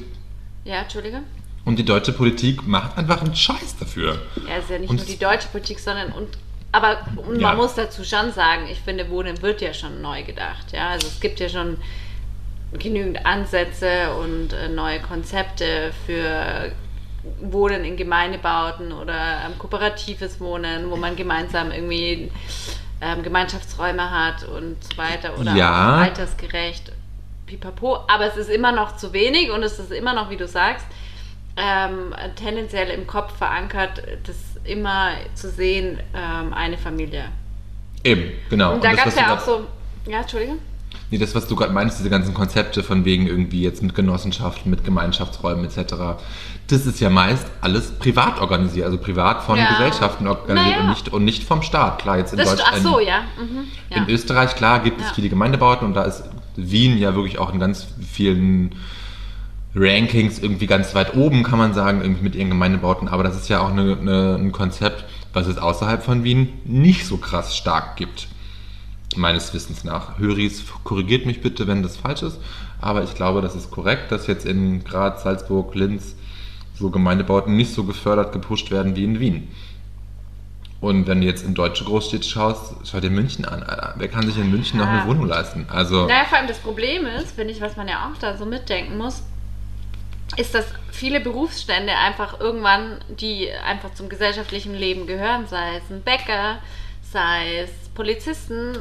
[0.66, 1.22] ja, Entschuldige?
[1.66, 4.20] und die deutsche Politik macht einfach einen Scheiß dafür.
[4.48, 6.30] Ja, ist ja nicht Und nur die deutsche Politik, sondern und
[6.72, 7.50] aber und Ja.
[7.50, 10.72] man muss dazu schon sagen, ich finde, Wohnen wird ja schon neu gedacht.
[10.74, 11.78] Ja, also es gibt ja schon
[12.78, 16.72] genügend Ansätze und äh, neue Konzepte für
[17.42, 22.32] Wohnen in Gemeindebauten oder ähm, kooperatives Wohnen, wo man gemeinsam irgendwie
[23.02, 25.98] ähm, Gemeinschaftsräume hat und so weiter oder Ja.
[25.98, 26.92] altersgerecht.
[27.46, 30.48] Pipapo, aber es ist immer noch zu wenig und es ist immer noch, wie du
[30.48, 30.86] sagst,
[31.56, 34.36] ähm, tendenziell im Kopf verankert, das
[34.66, 37.26] immer zu sehen, ähm, eine Familie.
[38.04, 38.74] Eben, genau.
[38.74, 39.66] Und da gab es ja auch so,
[40.06, 40.60] ja, Entschuldigung?
[41.10, 44.70] Nee, das, was du gerade meinst, diese ganzen Konzepte von wegen irgendwie jetzt mit Genossenschaften,
[44.70, 45.94] mit Gemeinschaftsräumen etc.,
[46.68, 49.70] das ist ja meist alles privat organisiert, also privat von Ja.
[49.70, 50.82] Gesellschaften organisiert Naja.
[50.84, 52.00] und, nicht, und nicht vom Staat.
[52.00, 52.74] Klar, jetzt in Das, Deutschland.
[52.76, 53.22] ach so, ja.
[53.40, 53.98] Mhm, ja.
[54.04, 56.24] In Österreich, klar, gibt es viele Gemeindebauten und da ist
[56.58, 58.76] Wien ja wirklich auch in ganz vielen
[59.76, 63.08] Rankings irgendwie ganz weit oben, kann man sagen, irgendwie mit ihren Gemeindebauten.
[63.08, 67.06] Aber das ist ja auch eine, eine, ein Konzept, was es außerhalb von Wien nicht
[67.06, 68.28] so krass stark gibt.
[69.16, 70.20] Meines Wissens nach.
[70.20, 72.40] Höris, korrigiert mich bitte, wenn das falsch ist.
[72.82, 76.16] Aber ich glaube, das ist korrekt, dass jetzt in Graz, Salzburg, Linz
[76.76, 79.48] so Gemeindebauten nicht so gefördert, gepusht werden wie in Wien.
[80.80, 83.64] Und wenn du jetzt in deutsche Großstädte schaust, schau dir München an.
[83.64, 83.96] Alter.
[83.98, 85.00] Wer kann sich in München noch Ja.
[85.02, 85.66] eine Wohnung leisten?
[85.70, 88.46] Also, Naja, vor allem das Problem ist, finde ich, was man ja auch da so
[88.46, 89.24] mitdenken muss,
[90.36, 96.02] ist, dass viele Berufsstände einfach irgendwann, die einfach zum gesellschaftlichen Leben gehören, sei es ein
[96.04, 96.58] Bäcker,
[97.12, 98.76] sei es Polizisten,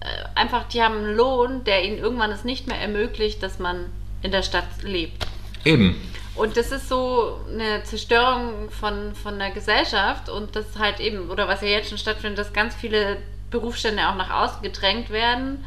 [0.00, 3.86] äh, einfach, die haben einen Lohn, der ihnen irgendwann es nicht mehr ermöglicht, dass man
[4.22, 5.26] in der Stadt lebt.
[5.64, 5.96] eben.
[6.34, 11.46] Und das ist so eine Zerstörung von, von der Gesellschaft und das halt eben, oder
[11.46, 13.18] was ja jetzt schon stattfindet, dass ganz viele
[13.50, 15.62] Berufsstände auch nach außen gedrängt werden.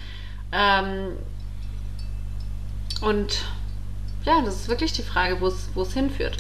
[0.51, 1.12] Ähm,
[3.01, 3.43] und
[4.25, 6.38] ja, das ist wirklich die Frage, wo es wo es hinführt.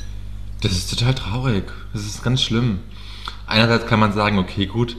[0.61, 1.71] Das ist total traurig.
[1.93, 2.79] Das ist ganz schlimm.
[3.45, 4.95] Einerseits kann man sagen, okay, gut,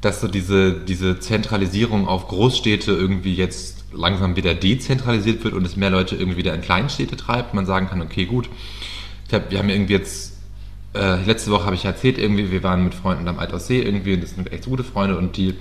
[0.00, 5.76] dass so diese, diese Zentralisierung auf Großstädte irgendwie jetzt langsam wieder dezentralisiert wird und es
[5.76, 7.54] mehr Leute irgendwie wieder in Kleinstädte treibt.
[7.54, 8.48] Man sagen kann, okay, gut,
[9.32, 10.36] hab, wir haben irgendwie jetzt,
[10.94, 14.22] äh, letzte Woche habe ich erzählt, irgendwie, wir waren mit Freunden am Altaussee irgendwie und
[14.22, 15.54] das sind echt gute Freunde und die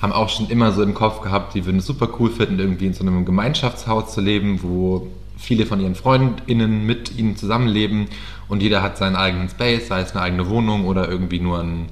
[0.00, 2.86] haben auch schon immer so im Kopf gehabt, die würden es super cool finden, irgendwie
[2.86, 8.08] in so einem Gemeinschaftshaus zu leben, wo viele von ihren FreundInnen mit ihnen zusammenleben
[8.48, 11.88] und jeder hat seinen eigenen Space, sei es eine eigene Wohnung oder irgendwie nur ein,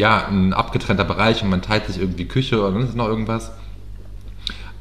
[0.00, 3.52] ja, ein abgetrennter Bereich und man teilt sich irgendwie Küche oder sonst noch irgendwas.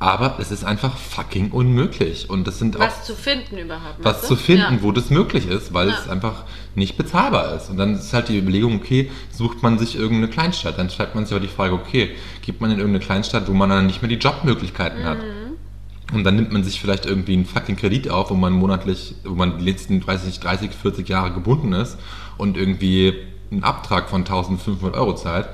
[0.02, 2.30] Aber es ist einfach fucking unmöglich.
[2.30, 3.98] Und das sind auch Was zu finden überhaupt.
[4.02, 4.82] was zu finden, Ja.
[4.82, 5.96] wo das möglich ist, weil Ja.
[6.02, 7.70] es einfach nicht bezahlbar ist.
[7.70, 10.78] Und dann ist halt die Überlegung, okay, sucht man sich irgendeine Kleinstadt.
[10.80, 12.12] Dann stellt man sich aber die Frage, okay,
[12.46, 15.18] geht man in irgendeine Kleinstadt, wo man dann nicht mehr die Jobmöglichkeiten hat.
[15.18, 16.16] Mhm.
[16.16, 19.36] Und dann nimmt man sich vielleicht irgendwie einen fucking Kredit auf, wo man monatlich, wo
[19.36, 21.98] man die letzten 30, 30, 40 Jahre gebunden ist
[22.38, 23.14] und irgendwie
[23.52, 25.48] einen Abtrag von 1500 Euro zahlt.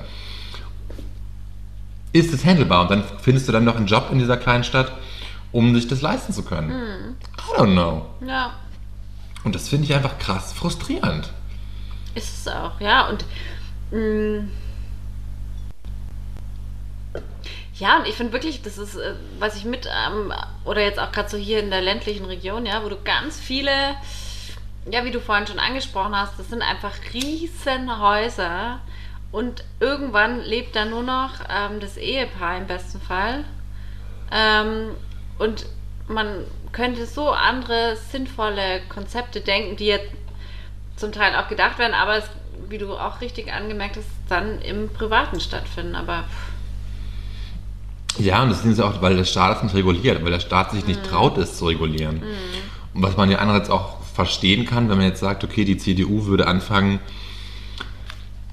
[2.12, 2.82] Ist es handelbar?
[2.82, 4.92] Und dann findest du dann noch einen Job in dieser Kleinstadt,
[5.52, 6.68] um sich das leisten zu können.
[6.68, 7.16] Mhm.
[7.38, 8.06] I don't know.
[8.26, 8.54] ja,
[9.44, 11.30] Und das finde ich einfach krass frustrierend.
[12.14, 13.08] ist es auch, ja.
[13.08, 13.24] Und
[13.90, 14.44] mh,
[17.78, 20.32] ja, und ich finde wirklich, das ist, äh, was ich mit, ähm,
[20.64, 23.70] oder jetzt auch gerade so hier in der ländlichen Region, ja, wo du ganz viele,
[24.90, 28.80] ja, wie du vorhin schon angesprochen hast, das sind einfach riesen Häuser
[29.32, 33.44] und irgendwann lebt da nur noch ähm, das Ehepaar im besten Fall.
[34.30, 34.90] Ähm,
[35.38, 35.66] und
[36.08, 40.10] man könnte so andere sinnvolle Konzepte denken, die jetzt
[40.96, 42.24] zum Teil auch gedacht werden, aber es,
[42.68, 45.94] wie du auch richtig angemerkt hast, dann im Privaten stattfinden.
[45.94, 46.24] Aber
[48.18, 50.70] Ja, und das ist ja auch, weil der Staat es nicht reguliert, weil der Staat
[50.70, 52.22] sich nicht traut, es zu regulieren.
[52.94, 56.26] Und was man ja andererseits auch verstehen kann, wenn man jetzt sagt, okay, die CDU
[56.26, 56.98] würde anfangen,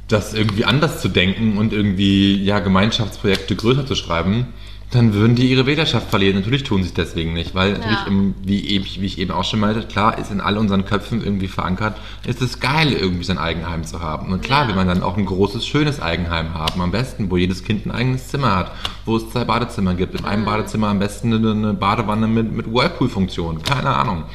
[0.07, 4.47] das irgendwie anders zu denken und irgendwie ja Gemeinschaftsprojekte größer zu schreiben,
[4.91, 6.35] dann würden die ihre Wählerschaft verlieren.
[6.35, 8.07] Natürlich tun sie es deswegen nicht, weil natürlich, Ja.
[8.07, 11.23] im, wie, eben, wie ich eben auch schon meinte, klar ist in all unseren Köpfen
[11.23, 11.95] irgendwie verankert,
[12.27, 14.31] ist es geil, irgendwie sein Eigenheim zu haben.
[14.31, 14.67] Und klar Ja.
[14.67, 17.91] will man dann auch ein großes, schönes Eigenheim haben, am besten, wo jedes Kind ein
[17.91, 18.71] eigenes Zimmer hat,
[19.05, 23.63] wo es zwei Badezimmer gibt, in einem Badezimmer am besten eine, Badewanne mit, mit Whirlpool-Funktion,
[23.63, 24.25] keine Ahnung.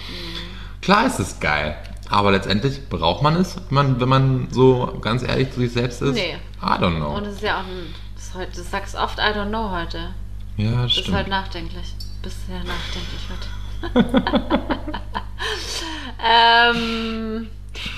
[0.82, 1.76] Klar ist es geil,
[2.08, 6.00] aber letztendlich braucht man es, wenn man, wenn man so ganz ehrlich zu sich selbst
[6.02, 6.14] ist.
[6.14, 6.36] Nee.
[6.62, 7.16] I don't know.
[7.16, 10.10] und es ist ja auch ein, das, heute, das sagst oft, I don't know heute.
[10.56, 11.16] ja, Das ist stimmt.
[11.16, 11.94] halt nachdenklich.
[12.22, 13.48] Bist sehr nachdenklich heute.
[16.24, 17.48] ähm,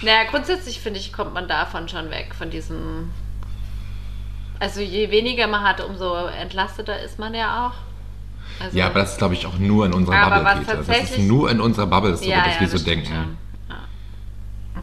[0.02, 3.10] naja, grundsätzlich finde ich, kommt man davon schon weg, von diesem.
[4.58, 7.72] Also je weniger man hat, umso entlasteter ist man ja auch.
[8.60, 11.00] Also, ja, aber das ist, glaube ich, auch nur in unserer Aber Bubble, was Peter.
[11.02, 13.12] Das ist nur in unserer Bubble so, ja, dass ja, wir so denken.
[13.12, 13.26] Ja.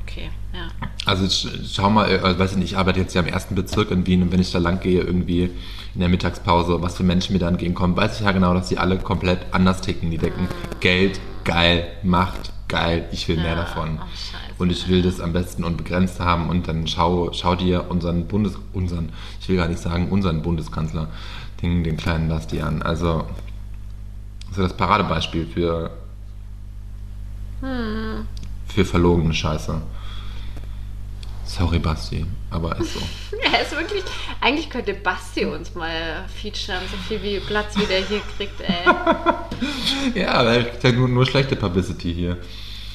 [0.03, 0.67] Okay, ja.
[1.05, 3.91] Also sch- schau mal, äh, weiß ich nicht, ich arbeite jetzt ja im ersten Bezirk
[3.91, 5.43] in Wien und wenn ich da lang gehe, irgendwie
[5.93, 8.77] in der Mittagspause, was für Menschen mir da entgegenkommen, weiß ich ja genau, dass die
[8.77, 10.11] alle komplett anders ticken.
[10.11, 10.47] Die denken,
[10.79, 13.99] Geld, geil, Macht, geil, ich will mehr Ja, davon.
[14.01, 18.25] oh, und ich will das am besten unbegrenzt haben und dann schau, schau dir unseren
[18.27, 19.09] Bundes, unseren,
[19.39, 21.07] ich will gar nicht sagen unseren Bundeskanzler,
[21.61, 22.81] den, den kleinen Lasti an.
[22.81, 23.25] Also,
[24.47, 25.91] das ist ja das Paradebeispiel für,
[28.67, 29.81] für verlogene Scheiße.
[31.45, 32.99] Sorry, Basti, aber ist so.
[33.53, 34.03] Er ist wirklich.
[34.41, 38.85] Eigentlich könnte Basti uns mal featuren, so viel wie Platz wie der hier kriegt, ey.
[40.21, 42.37] ja, der kriegt ja nur, nur schlechte Publicity hier.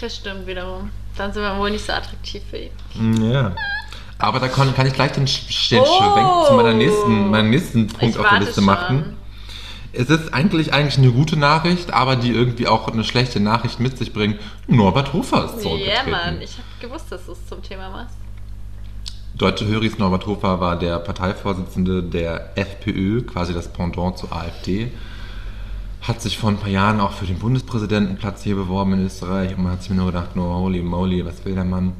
[0.00, 0.90] Das stimmt wiederum.
[1.16, 2.70] Dann sind wir wohl nicht so attraktiv für ihn.
[2.94, 3.54] Mm, Ja.
[4.18, 5.84] Aber da kann, kann ich gleich den, den Oh.
[5.86, 8.64] Schwenk zu meiner nächsten, meinem nächsten Punkt Ich auf der Liste schon.
[8.66, 9.16] machen.
[9.92, 13.98] Es ist eigentlich eigentlich eine gute Nachricht, aber die irgendwie auch eine schlechte Nachricht mit
[13.98, 14.40] sich bringt.
[14.66, 16.10] Norbert Hofer ist Ja, zurückgetreten.
[16.10, 16.40] Mann.
[16.40, 18.16] Ich habe gewusst, dass du es zum Thema machst.
[19.36, 24.90] Deutsche Höris Norbert Hofer war der Parteivorsitzende der FPÖ, quasi das Pendant zur AfD.
[26.02, 29.62] Hat sich vor ein paar Jahren auch für den Bundespräsidentenplatz hier beworben in Österreich und
[29.62, 31.92] man hat sich mir nur gedacht, no, holy moly, was will der Mann?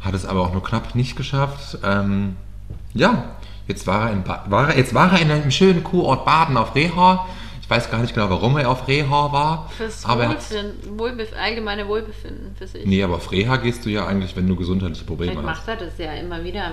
[0.00, 1.78] Hat es aber auch nur knapp nicht geschafft.
[1.84, 2.36] Ähm,
[2.92, 3.24] ja,
[3.68, 6.74] jetzt war er, in ba war jetzt war er in einem schönen Kurort Baden auf
[6.74, 7.28] Rehor.
[7.60, 9.70] Ich weiß gar nicht genau, warum er auf Rehor war.
[9.76, 12.84] Fürs aber er Wohlbefinden, Wohlbef allgemeine Wohlbefinden für sich.
[12.84, 15.66] nee, aber auf Reha gehst du ja eigentlich, wenn du gesundheitliche Probleme Vielleicht hast.
[15.66, 16.72] macht er das ja immer wieder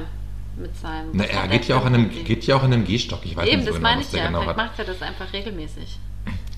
[0.58, 1.12] mit seinem.
[1.14, 3.22] Na, er geht ja auch in einem, geht ja auch in einem Gehstock.
[3.24, 4.28] Ich weiß Eben, nicht so das genau, meine ich ja.
[4.28, 4.68] genau Vielleicht hat.
[4.68, 5.98] macht er das einfach regelmäßig.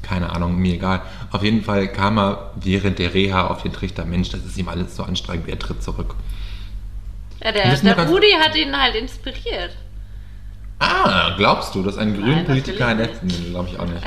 [0.01, 1.01] Keine Ahnung, mir egal.
[1.31, 4.67] Auf jeden Fall kam er während der Reha auf den Trichter, Mensch, das ist ihm
[4.67, 6.15] alles so anstrengend, er tritt zurück.
[7.43, 9.75] Ja, der, der Rudi hat ihn halt inspiriert.
[10.83, 13.21] Ah, glaubst du, dass ein grünen Nein, Politiker ein F...
[13.21, 14.03] Nee, glaube ich auch nicht.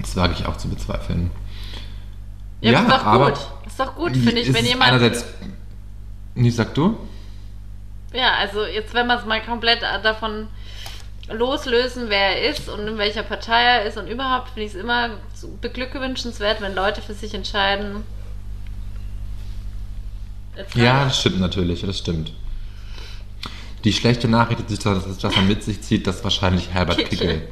[0.00, 1.30] Das wage ich auch zu bezweifeln.
[2.60, 3.38] Ja, ist doch gut.
[3.66, 4.90] Ist doch gut, finde ich, wenn jemand.
[4.90, 5.24] Einerseits...
[6.34, 6.98] Nee, sag du?
[8.12, 10.48] Ja, also jetzt, wenn wir es mal komplett davon
[11.30, 14.80] loslösen, wer er ist und in welcher Partei er ist und überhaupt finde ich es
[14.80, 15.10] immer
[15.60, 18.02] beglückwünschenswert, wenn Leute für sich entscheiden.
[20.74, 22.32] Ja, das stimmt natürlich, das stimmt.
[23.84, 27.48] Die schlechte Nachricht ist, dass es das dann mit sich zieht, dass wahrscheinlich Herbert Kickel.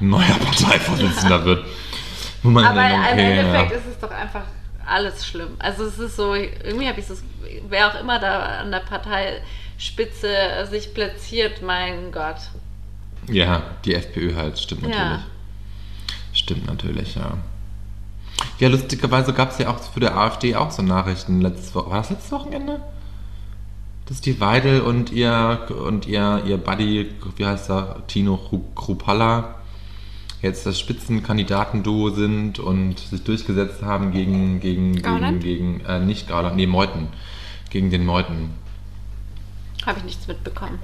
[0.00, 1.66] Neuer Parteivorsitzender wird.
[2.42, 3.76] Wo man Aber denkt, im okay, Endeffekt ja.
[3.78, 4.44] ist es doch einfach
[4.86, 5.50] alles schlimm.
[5.58, 7.22] Also es ist so, irgendwie habe ich es,
[7.68, 12.36] wer auch immer da an der Parteispitze sich platziert, mein Gott.
[13.28, 14.88] Ja, die FPÖ halt, stimmt Ja.
[14.88, 15.24] natürlich.
[16.32, 17.38] Stimmt natürlich, ja.
[18.58, 21.98] Ja, lustigerweise gab es ja auch für der AfD auch so Nachrichten letztes Wo War
[21.98, 22.80] das letztes Wochenende?
[24.06, 29.56] Dass die Weidel und ihr und ihr, ihr Buddy, wie heißt er, Tino Kru- Krupalla,
[30.42, 35.42] jetzt das Spitzenkandidatenduo sind und sich durchgesetzt haben gegen, gegen, gegen, Gauland?
[35.42, 37.08] gegen äh, nicht Gauland, nee, Meuthen.
[37.70, 38.50] Gegen den Meuthen.
[39.84, 40.78] Habe ich nichts mitbekommen.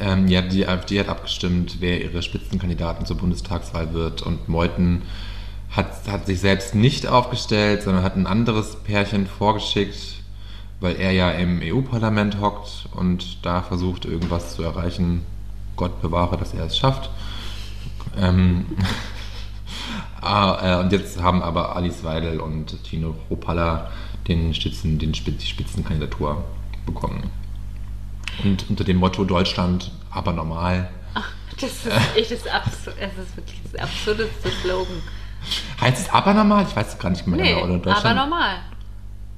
[0.00, 4.22] Ähm, ja, die AfD hat abgestimmt, wer ihre Spitzenkandidaten zur Bundestagswahl wird.
[4.22, 5.02] Und Meuthen
[5.70, 10.19] hat, hat sich selbst nicht aufgestellt, sondern hat ein anderes Pärchen vorgeschickt,
[10.80, 15.24] weil er ja im EU-Parlament hockt und da versucht, irgendwas zu erreichen.
[15.76, 17.10] Gott bewahre, dass er es schafft.
[18.16, 18.66] Ähm,
[20.20, 23.90] ah, äh, und jetzt haben aber Alice Weidel und Tino Ropalla
[24.26, 26.44] den Spitzen, den Spitz, die Spitzenkandidatur
[26.86, 27.30] bekommen.
[28.44, 30.88] Und unter dem Motto Deutschland, aber normal.
[31.60, 35.02] Das ist echt das, Absur das ist wirklich das absurdeste Slogan.
[35.80, 36.64] Heißt es aber normal?
[36.68, 37.64] Ich weiß es gar nicht mehr Nee, genau.
[37.64, 38.56] Oder aber Deutschland normal.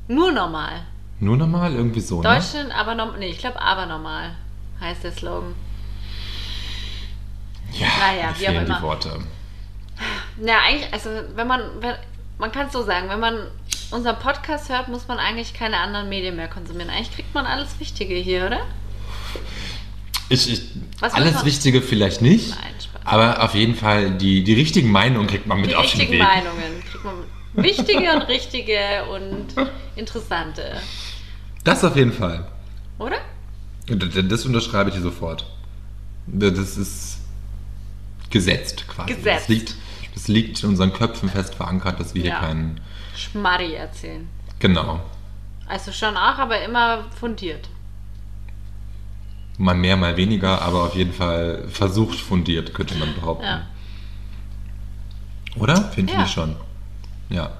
[0.08, 0.82] Nur normal.
[1.22, 1.72] Nur normal?
[1.74, 2.22] Irgendwie so, ne?
[2.34, 3.18] Deutschland, aber normal.
[3.18, 4.34] Nee, ich glaube, aber normal
[4.80, 5.54] heißt der Slogan.
[7.72, 8.76] Ja, Naja, wie auch immer.
[8.76, 9.20] die Worte.
[10.44, 11.94] Ja, eigentlich, also wenn man, wenn,
[12.38, 13.46] man kann es so sagen, wenn man
[13.90, 16.90] unseren Podcast hört, muss man eigentlich keine anderen Medien mehr konsumieren.
[16.90, 18.60] Eigentlich kriegt man alles Wichtige hier, oder?
[20.28, 20.62] Ich, ich,
[21.00, 23.02] Was alles Wichtige vielleicht nicht, Nein, Spaß.
[23.04, 26.12] aber auf jeden Fall die, die richtigen Meinungen kriegt man mit Die auf den richtigen
[26.12, 26.22] Weg.
[26.22, 27.14] Meinungen kriegt man.
[27.54, 29.46] Wichtige und richtige und
[29.94, 30.80] interessante.
[31.64, 32.46] Das auf jeden Fall.
[32.98, 33.18] Oder?
[33.86, 35.46] Das unterschreibe ich dir sofort.
[36.26, 37.18] Das ist
[38.30, 39.14] gesetzt quasi.
[39.14, 39.40] Gesetzt.
[39.42, 39.74] Das liegt,
[40.14, 42.38] das liegt in unseren Köpfen fest verankert, dass wir Ja.
[42.38, 42.80] hier keinen.
[43.16, 44.28] Schmarri erzählen.
[44.58, 45.00] Genau.
[45.68, 47.68] Also schon auch, aber immer fundiert.
[49.58, 53.44] Mal mehr, mal weniger, aber auf jeden Fall versucht fundiert, könnte man behaupten.
[53.44, 53.66] Ja.
[55.56, 55.76] Oder?
[55.90, 56.24] Finde Ja.
[56.24, 56.56] ich schon.
[57.28, 57.52] Ja.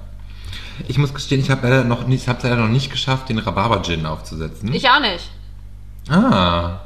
[0.87, 3.39] Ich muss gestehen, ich habe leider noch nicht, ich habe leider noch nicht geschafft, den
[3.39, 4.73] Rhabarber Gin aufzusetzen.
[4.73, 5.29] Ich auch nicht.
[6.09, 6.79] ah.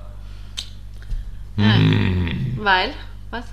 [1.57, 2.93] Weil?
[3.31, 3.45] Was?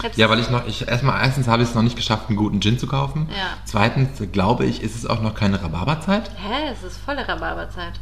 [0.00, 2.36] Hättest- Ja, weil ich noch, ich erstmal erstens habe ich es noch nicht geschafft, einen
[2.36, 3.28] guten Gin zu kaufen.
[3.30, 3.56] Ja.
[3.64, 6.30] Zweitens glaube ich, ist es auch noch keine Rhabarberzeit.
[6.36, 7.92] Hä, es ist volle Rhabarberzeit.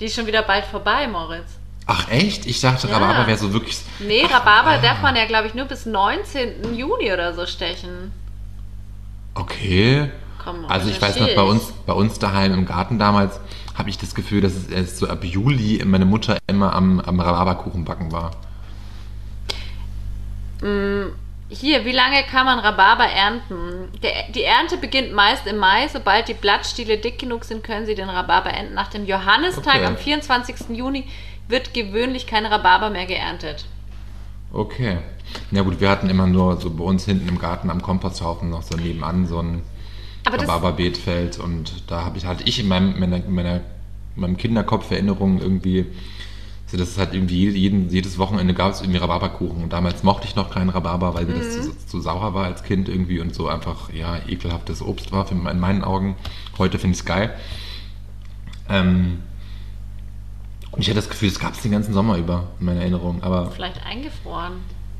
[0.00, 1.58] Die ist schon wieder bald vorbei, Moritz.
[1.86, 2.44] Ach echt?
[2.46, 2.96] Ich dachte, Ja.
[2.98, 3.78] Rhabarber wäre so wirklich.
[4.00, 6.74] Nee, Rhabarber darf man ja, glaube ich, nur bis 19.
[6.74, 8.12] Juni oder so stechen.
[9.34, 10.10] Okay.
[10.48, 13.38] Komm, Also ich weiß noch, recherchiere bei uns, bei uns daheim im Garten damals
[13.76, 17.20] habe ich das Gefühl, dass es erst so ab Juli meine Mutter immer am, am
[17.20, 18.30] Rhabarberkuchen backen war.
[21.50, 23.88] Hier, wie lange kann man Rhabarber ernten?
[24.02, 25.88] Der, die Ernte beginnt meist im Mai.
[25.88, 28.74] Sobald die Blattstiele dick genug sind, können Sie den Rhabarber ernten.
[28.74, 29.84] Nach dem Johannistag Okay.
[29.84, 30.76] am 24.
[30.76, 31.04] Juni
[31.46, 33.64] wird gewöhnlich kein Rhabarber mehr geerntet.
[34.52, 34.98] Okay.
[35.50, 38.62] Ja gut, wir hatten immer nur so bei uns hinten im Garten am Komposthaufen noch
[38.62, 39.62] so nebenan so ein
[40.24, 43.62] Aber das, Rhabarberbeetfeld und da habe ich halt ich in meinem, meiner, meiner, in
[44.22, 45.86] meinem Kinderkopf Erinnerungen irgendwie,
[46.66, 50.26] so das ist halt irgendwie jeden, jedes Wochenende gab es irgendwie Rhabarberkuchen und damals mochte
[50.26, 51.62] ich noch keinen Rhabarber, weil mir das Mhm.
[51.62, 55.34] zu, zu sauer war als Kind irgendwie und so einfach, ja, ekelhaftes Obst war für,
[55.34, 56.16] in meinen Augen.
[56.58, 57.34] Heute finde ich es geil.
[58.68, 59.20] Ähm,
[60.72, 63.22] und ich hatte das Gefühl, es gab es den ganzen Sommer über in meiner Erinnerung,
[63.22, 64.54] aber vielleicht eingefroren.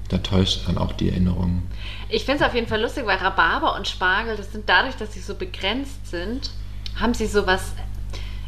[0.09, 1.63] Da täuscht dann auch die Erinnerung.
[2.09, 5.13] Ich finde es auf jeden Fall lustig, weil Rhabarber und Spargel, das sind dadurch, dass
[5.13, 6.51] sie so begrenzt sind,
[6.99, 7.73] haben sie sowas.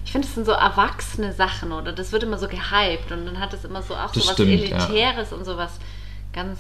[0.05, 3.38] Ich finde, es sind so erwachsene Sachen oder das wird immer so gehypt und dann
[3.38, 4.77] hat es immer so auch Das so was stimmt, ja.
[4.79, 5.79] Elitäres und sowas
[6.33, 6.59] ganz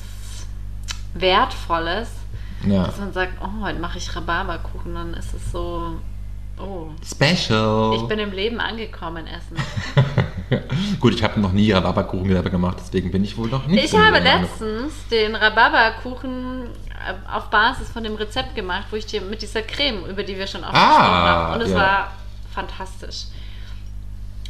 [1.14, 2.08] Wertvolles,
[2.66, 2.84] Ja.
[2.84, 5.96] dass man sagt, oh, heute mache ich Rhabarberkuchen, dann ist es so,
[6.58, 7.94] oh, Special.
[7.96, 9.56] ich bin im Leben angekommen, Essen.
[11.00, 13.84] Gut, ich habe noch nie Rhabarberkuchen selber gemacht, deswegen bin ich wohl noch nicht.
[13.84, 19.06] Ich so habe letztens den Rhabarberkuchen äh, auf Basis von dem Rezept gemacht, wo ich
[19.06, 21.54] dir mit dieser Creme, über die wir schon oft Ah, gesprochen haben.
[21.54, 21.76] Und es ja.
[21.76, 22.12] war
[22.52, 23.24] fantastisch.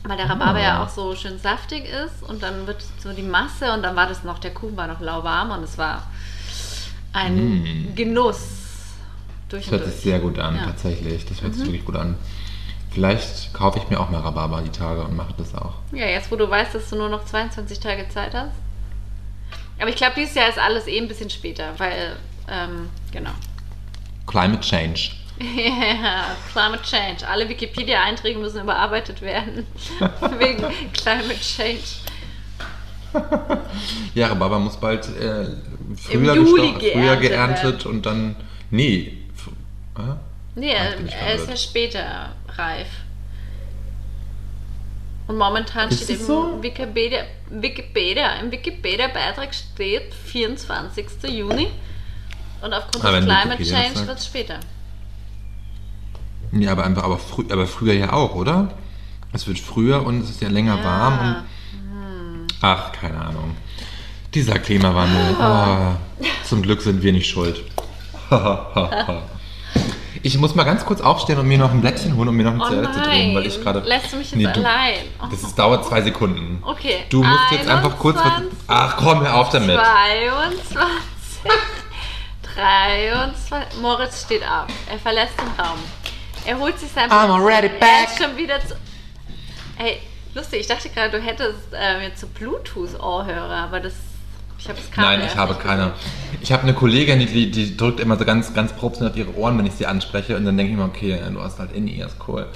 [0.05, 0.63] Weil der Rhabarber Ah.
[0.63, 4.07] ja auch so schön saftig ist und dann wird so die Masse und dann war
[4.07, 6.05] das noch, der Kuchen war noch lauwarm und es war
[7.13, 7.95] ein Mm.
[7.95, 8.39] Genuss.
[9.51, 10.05] Durch Das hört sich durch.
[10.05, 10.63] sehr gut an, Ja.
[10.63, 10.67] Mhm.
[10.67, 11.27] tatsächlich.
[11.27, 12.17] Das hört sich wirklich gut an.
[12.93, 15.75] Vielleicht kaufe ich mir auch mal Rhabarber die Tage und mache das auch.
[15.93, 18.53] Ja, jetzt wo du weißt, dass du nur noch 22 Tage Zeit hast.
[19.79, 22.17] Aber ich glaube, dieses Jahr ist alles eh ein bisschen später, weil,
[22.51, 23.31] ähm, genau.
[24.27, 25.11] Climate Change.
[25.41, 27.27] Ja, Climate Change.
[27.27, 29.67] Alle Wikipedia-Einträge müssen überarbeitet werden.
[30.39, 31.81] Wegen Climate Change.
[34.15, 35.47] Ja, Rhabarber muss bald äh,
[35.97, 38.37] früher, gesta- früher geerntet geerntet und dann.
[38.71, 39.19] Nee.
[39.97, 40.01] äh?
[40.55, 42.89] Nee, er, ist ja später reif.
[45.27, 46.59] Und momentan Ist steht im so?
[46.61, 51.07] Wikipedia, Wikipedia, im Wikipedia-Beitrag steht 24.
[51.29, 51.69] Juni.
[52.63, 54.61] Und aufgrund Aber des Climate Wikipedia Change wird es später.
[56.51, 58.73] Nee, aber einfach, aber, frü aber früher ja auch, oder?
[59.33, 60.85] Es wird früher und es ist ja länger Ja.
[60.85, 61.45] warm und.
[62.61, 63.57] Ach, keine Ahnung.
[64.35, 65.37] Dieser Klimawandel.
[65.41, 67.63] Oh, zum Glück sind wir nicht schuld.
[70.23, 72.53] ich muss mal ganz kurz aufstehen und mir noch ein Blättchen holen, um mir noch
[72.53, 73.81] eine Oh Zigarette zu drehen, weil ich nein, gerade.
[73.81, 74.95] lässt du mich jetzt Nee, du- allein?
[75.23, 75.27] Oh.
[75.31, 76.63] Das ist, dauert zwei Sekunden.
[76.67, 77.05] Okay.
[77.09, 78.17] Du musst jetzt einfach kurz.
[78.17, 79.79] was- 21, Ach komm, hör auf damit.
[79.79, 80.77] 22,
[82.57, 83.57] 23.
[83.81, 84.67] Moritz steht auf.
[84.91, 85.79] Er verlässt den Raum.
[86.45, 88.09] Er holt sich sein I'm already Er back.
[88.09, 88.75] ist schon wieder zu.
[89.79, 89.99] Ey,
[90.35, 93.95] lustig, ich dachte gerade, du hättest ähm, jetzt so Bluetooth-Ohrhörer, aber das.
[94.61, 95.93] Ich habe das Kabel Nein, ich habe keine.
[96.43, 99.59] Ich habe eine Kollegin, die, die, drückt immer so ganz, ganz professionell auf ihre Ohren,
[99.59, 100.37] wenn ich sie anspreche.
[100.37, 102.47] Und dann denke ich mir, okay, du hast halt In-Ears, cool.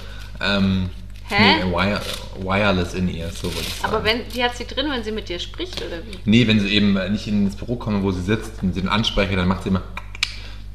[0.41, 0.89] Ähm,
[1.27, 1.63] Hä?
[1.65, 2.01] Nee, wire,
[2.39, 3.93] Wireless In-Ears, so würde ich sagen.
[3.93, 6.19] Aber wenn, die hat sie drin, wenn sie mit dir spricht, oder wie?
[6.25, 9.35] Nee, wenn sie eben nicht ins Büro kommen, wo sie sitzt und sie den anspreche,
[9.35, 9.81] dann macht sie immer,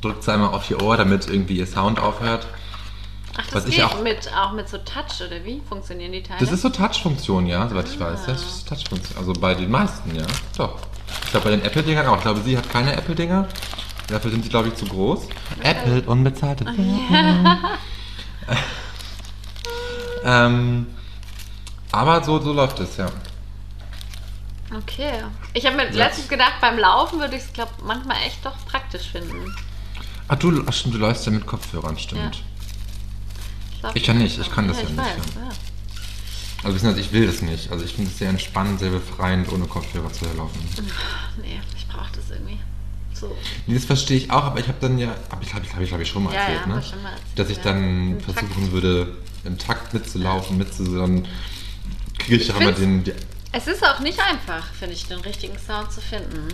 [0.02, 2.48] drückt sie einmal auf ihr Ohr, damit irgendwie ihr Sound aufhört.
[3.36, 5.62] Ach, das Was geht auch- mit, auch mit so Touch, oder wie?
[5.68, 6.40] Funktionieren die Teile?
[6.40, 8.26] Das ist so Touch-Funktion, ja, soweit ich weiß.
[8.26, 9.18] Das ist Touch-Funktion.
[9.18, 10.26] Also bei den meisten, ja.
[10.58, 10.78] Doch.
[11.24, 12.16] Ich glaube bei den Apple-Dingern auch.
[12.16, 13.48] Ich glaube, sie hat keine Apple-Dinger.
[14.08, 15.28] Dafür sind sie, glaube ich, zu groß.
[15.62, 17.56] Apple, unbezahlte Werbung.
[20.24, 20.86] ähm,
[21.92, 23.06] aber so, so läuft es, ja.
[24.76, 25.24] Okay.
[25.54, 26.06] Ich habe mir Ja.
[26.06, 29.54] letztens gedacht, beim Laufen würde ich es, glaube manchmal echt doch praktisch finden.
[30.28, 32.42] Ach, du, ach, stimmt, du läufst ja mit Kopfhörern, stimmt.
[33.80, 35.50] glaub, Ich kann nicht, ich kann das ja ich nicht, Weiß, ja.
[36.62, 36.64] Ja.
[36.64, 37.70] Also, beziehungsweise ich will das nicht.
[37.72, 40.60] Also ich finde es sehr entspannend, sehr befreiend, ohne Kopfhörer zu laufen.
[41.40, 42.58] Nee, ich brauche das irgendwie.
[43.14, 43.36] So.
[43.66, 45.80] Nee, das verstehe ich auch, aber ich habe dann ja, hab ich habe ich, hab
[45.80, 46.82] ich, glaube ich, schon mal Ja, erzählt, ja, ne?
[46.82, 47.62] schon mal erzählt, dass ich ja.
[47.64, 48.38] dann Im Takt.
[48.38, 51.26] versuchen würde, im Takt mitzulaufen, mitzusondern,
[52.18, 53.12] kriege ich, auch immer den, die,
[53.52, 56.48] Es ist auch nicht einfach, finde ich, den richtigen Sound zu finden.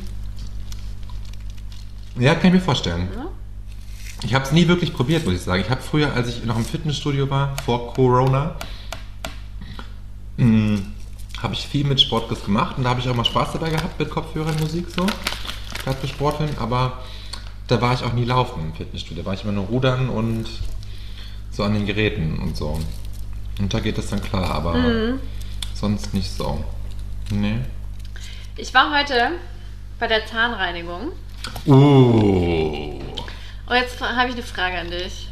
[2.18, 3.10] Ja, kann ich mir vorstellen.
[3.14, 3.26] Ne?
[4.24, 5.62] Ich habe es nie wirklich probiert, muss ich sagen.
[5.62, 8.56] Ich habe früher, als ich noch im Fitnessstudio war, vor Corona,
[10.36, 10.80] mh,
[11.42, 13.98] habe ich viel mit Sportkurs gemacht und da habe ich auch mal Spaß dabei gehabt
[13.98, 15.06] mit Kopfhörern, Musik so,
[15.84, 16.98] gerade für Sporteln, aber
[17.68, 19.22] da war ich auch nie laufen im Fitnessstudio.
[19.22, 20.46] Da war ich immer nur rudern und
[21.50, 22.78] so an den Geräten und so.
[23.58, 25.18] Und da geht das dann klar, aber Mhm.
[25.74, 26.62] sonst nicht so.
[27.30, 27.58] Nee.
[28.56, 29.32] Ich war heute
[29.98, 31.12] bei der Zahnreinigung
[31.66, 32.98] Uh.
[33.66, 35.28] und jetzt habe ich eine Frage an dich.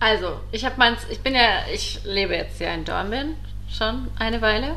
[0.00, 3.34] Also, ich habe meins, ich bin ja, ich lebe jetzt ja in Dornbirn
[3.70, 4.76] schon eine Weile.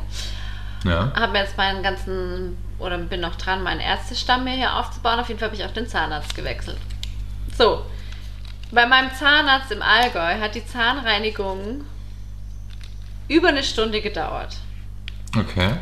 [0.84, 1.12] Ja.
[1.14, 5.20] Habe mir jetzt meinen ganzen oder bin noch dran, meinen Ärztestamm mir hier aufzubauen.
[5.20, 6.78] Auf jeden Fall habe ich auf den Zahnarzt gewechselt.
[7.56, 7.84] So,
[8.72, 11.84] bei meinem Zahnarzt im Allgäu hat die Zahnreinigung
[13.28, 14.56] über eine Stunde gedauert.
[15.36, 15.76] Okay.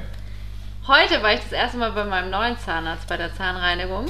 [0.87, 4.07] Heute war ich das erste Mal bei meinem neuen Zahnarzt bei der Zahnreinigung.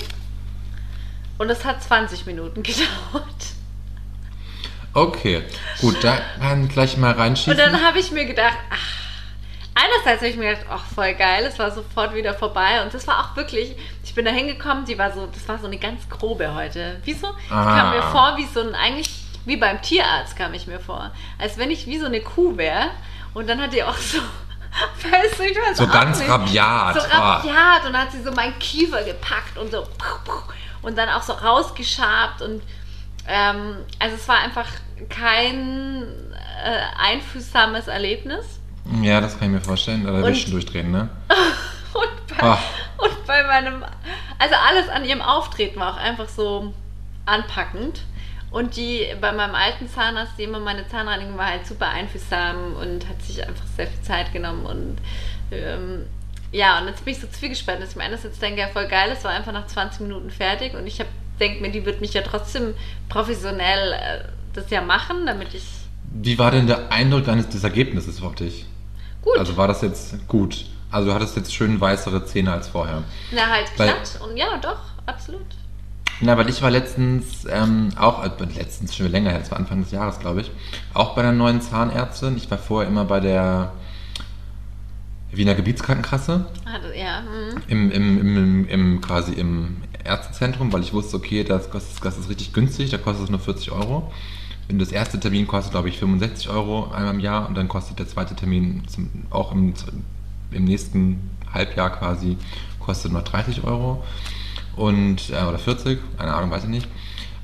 [1.38, 3.54] Und es hat 20 Minuten gedauert.
[4.92, 5.44] Okay,
[5.80, 7.52] gut, da kann ich gleich mal reinschießen.
[7.52, 9.00] Und dann habe ich mir gedacht, ach,
[9.74, 12.82] einerseits habe ich mir gedacht, ach, voll geil, es war sofort wieder vorbei.
[12.82, 15.66] Und das war auch wirklich, ich bin da hingekommen, die war so, das war so
[15.66, 17.00] eine ganz grobe heute.
[17.04, 17.28] Wieso?
[17.46, 17.78] Ich Ah.
[17.78, 19.08] kam mir vor wie so ein, eigentlich
[19.46, 21.10] wie beim Tierarzt kam ich mir vor.
[21.38, 22.90] Als wenn ich wie so eine Kuh wäre.
[23.32, 24.18] Und dann hat die auch so,
[25.10, 26.28] weißt du, ich weiß So ganz nicht.
[26.28, 26.94] rabiat.
[26.94, 27.36] So Ah.
[27.36, 27.86] rabiat.
[27.86, 29.86] Und dann hat sie so meinen Kiefer gepackt und so,
[30.82, 32.42] und dann auch so rausgeschabt.
[32.42, 32.60] Und
[33.30, 34.66] ähm, also es war einfach
[35.08, 36.02] kein
[36.64, 38.60] äh, einfühlsames Erlebnis.
[39.02, 40.04] Ja, das kann ich mir vorstellen.
[40.04, 41.08] Da Und- Wischen durchdrehen, ne?
[41.92, 42.58] Und bei, Ah.
[42.98, 43.84] und bei meinem,
[44.38, 46.72] also alles an ihrem Auftreten war auch einfach so
[47.26, 48.02] anpackend.
[48.50, 53.08] Und die bei meinem alten Zahnarzt, die immer meine Zahnreinigung war halt super einfühlsam und
[53.08, 54.66] hat sich einfach sehr viel Zeit genommen.
[54.66, 54.98] Und
[55.52, 56.06] ähm,
[56.52, 59.10] ja, und jetzt bin ich so zwiegespalten, dass ich mir einerseits denke, ja voll geil,
[59.12, 61.00] es war einfach nach 20 Minuten fertig und ich
[61.40, 62.74] denke mir, die wird mich ja trotzdem
[63.08, 65.64] professionell äh, das ja machen, damit ich
[66.12, 68.66] Wie war denn der Eindruck deines des Ergebnisses auf dich?
[69.22, 70.66] gut, Also war das jetzt gut?
[70.90, 73.02] Also du hattest jetzt schön weißere Zähne als vorher.
[73.32, 75.40] na halt weil- glatt und ja, doch, absolut.
[76.22, 79.80] Na, weil ich war letztens ähm, auch, äh, letztens schon länger her, das war Anfang
[79.82, 80.50] des Jahres, glaube ich,
[80.92, 82.36] auch bei einer neuen Zahnärztin.
[82.36, 83.72] Ich war vorher immer bei der
[85.32, 87.22] Wiener Gebietskrankenkasse Also, ja,
[87.68, 92.18] im, im, im, im, im quasi im Ärztezentrum, weil ich wusste, okay, das, kostet, das
[92.18, 94.12] ist richtig günstig, da kostet es nur 40 Euro.
[94.70, 97.98] Und das erste Termin kostet, glaube ich, 65 Euro einmal im Jahr und dann kostet
[97.98, 99.74] der zweite Termin zum, auch im,
[100.52, 102.36] im nächsten Halbjahr quasi
[102.78, 104.04] kostet noch 30 Euro
[104.76, 106.88] und äh, oder 40, keine Ahnung, weiß ich nicht.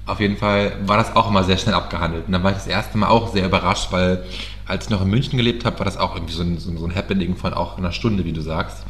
[0.07, 2.27] Auf jeden Fall war das auch immer sehr schnell abgehandelt.
[2.27, 4.25] Und dann war ich das erste Mal auch sehr überrascht, weil
[4.65, 6.95] als ich noch in München gelebt habe, war das auch irgendwie so ein, so ein,
[6.95, 8.85] Happening von auch einer Stunde, wie du sagst.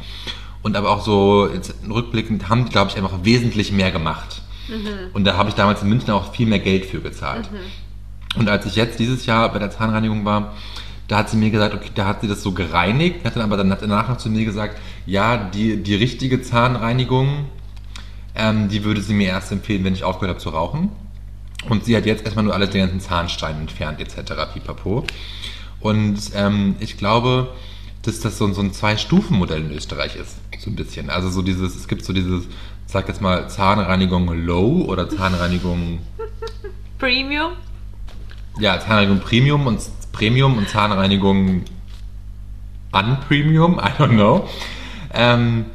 [0.63, 1.49] Und aber auch so
[1.89, 4.41] rückblickend haben glaube ich, einfach wesentlich mehr gemacht.
[5.13, 7.49] Und da habe ich damals in München auch viel mehr Geld für gezahlt.
[8.37, 10.53] Und als ich jetzt dieses Jahr bei der Zahnreinigung war,
[11.07, 13.55] da hat sie mir gesagt, okay, da hat sie das so gereinigt, hat dann aber
[13.55, 17.45] dann hat danach noch zu mir gesagt, ja, die, die richtige Zahnreinigung,
[18.35, 20.91] ähm, die würde sie mir erst empfehlen, wenn ich aufgehört habe zu rauchen.
[21.69, 24.33] Und sie hat jetzt erstmal nur alles den ganzen Zahnstein entfernt, etc.
[24.53, 25.05] pipapo.
[25.79, 27.53] Und ähm, ich glaube,
[28.07, 30.37] dass das so, so ein Zwei-Stufen-Modell in Österreich ist.
[30.59, 31.09] So ein bisschen.
[31.09, 32.45] Also so dieses, es gibt so dieses,
[32.85, 35.99] sag jetzt mal, Zahnreinigung Low oder Zahnreinigung
[36.97, 37.51] Premium.
[38.59, 39.79] ja, Zahnreinigung Premium und
[40.11, 41.63] Premium und Zahnreinigung
[42.91, 44.49] Unpremium, I don't know.
[45.13, 45.65] Ähm,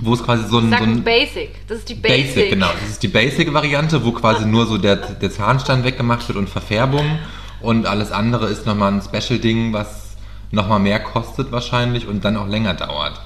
[0.00, 1.50] wo es quasi so ein, Sag so ein Basic.
[1.68, 2.34] Das ist die Basic.
[2.34, 2.50] Basic.
[2.50, 2.68] genau.
[2.80, 7.18] Das ist die Basic-Variante, wo quasi nur so der, der Zahnstein weggemacht wird und Verfärbung.
[7.60, 10.05] Und alles andere ist nochmal ein Special-Ding, was
[10.50, 13.20] nochmal mehr kostet wahrscheinlich und dann auch länger dauert.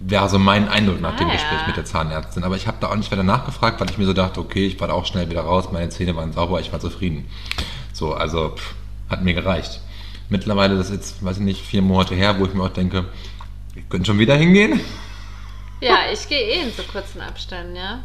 [0.00, 1.66] Wäre so mein Eindruck nach dem Ah, Gespräch ja.
[1.66, 2.44] mit der Zahnärztin.
[2.44, 4.78] Aber ich habe da auch nicht weiter nachgefragt, weil ich mir so dachte, okay, ich
[4.80, 7.28] war da auch schnell wieder raus, meine Zähne waren sauber, ich war zufrieden.
[7.92, 8.74] So, also pff,
[9.10, 9.80] hat mir gereicht.
[10.28, 13.06] Mittlerweile, das ist jetzt, weiß ich nicht, vier Monate her, wo ich mir auch denke,
[13.74, 14.80] wir können schon wieder hingehen.
[15.80, 18.00] Ja, ich gehe eh in so kurzen Abständen, ja.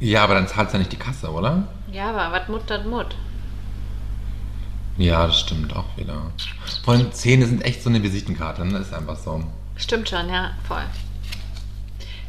[0.00, 1.64] Ja, aber dann zahlt ja nicht die Kasse, oder?
[1.92, 3.16] Ja, aber was Mut, das Mut.
[4.98, 6.20] Ja, das stimmt auch wieder.
[6.84, 8.78] Vor allem Zähne sind echt so eine Visitenkarte, ne?
[8.78, 9.42] Das ist einfach so.
[9.76, 10.82] Stimmt schon, ja, voll.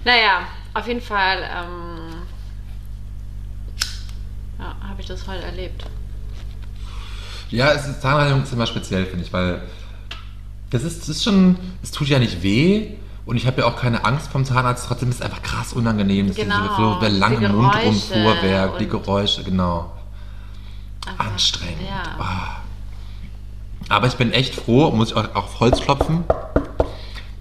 [0.05, 0.41] Naja,
[0.75, 2.21] auf jeden Fall ähm,
[4.59, 5.85] ja, habe ich das heute erlebt.
[7.49, 9.61] Ja, es ist, Zahnreinigung ist immer speziell, finde ich, weil
[10.69, 12.91] das ist, das ist schon, es tut ja nicht weh
[13.25, 16.27] und ich habe ja auch keine Angst vom Zahnarzt, trotzdem ist es einfach krass unangenehm.
[16.27, 19.91] Das Genau, ist so der lange die Mundumfuhrwerk, die Geräusche, genau.
[21.09, 21.81] Einfach, Anstrengend.
[21.87, 22.03] Ja.
[22.19, 22.55] Ah.
[23.89, 26.23] Aber ich bin echt froh, muss ich auch auf Holz klopfen,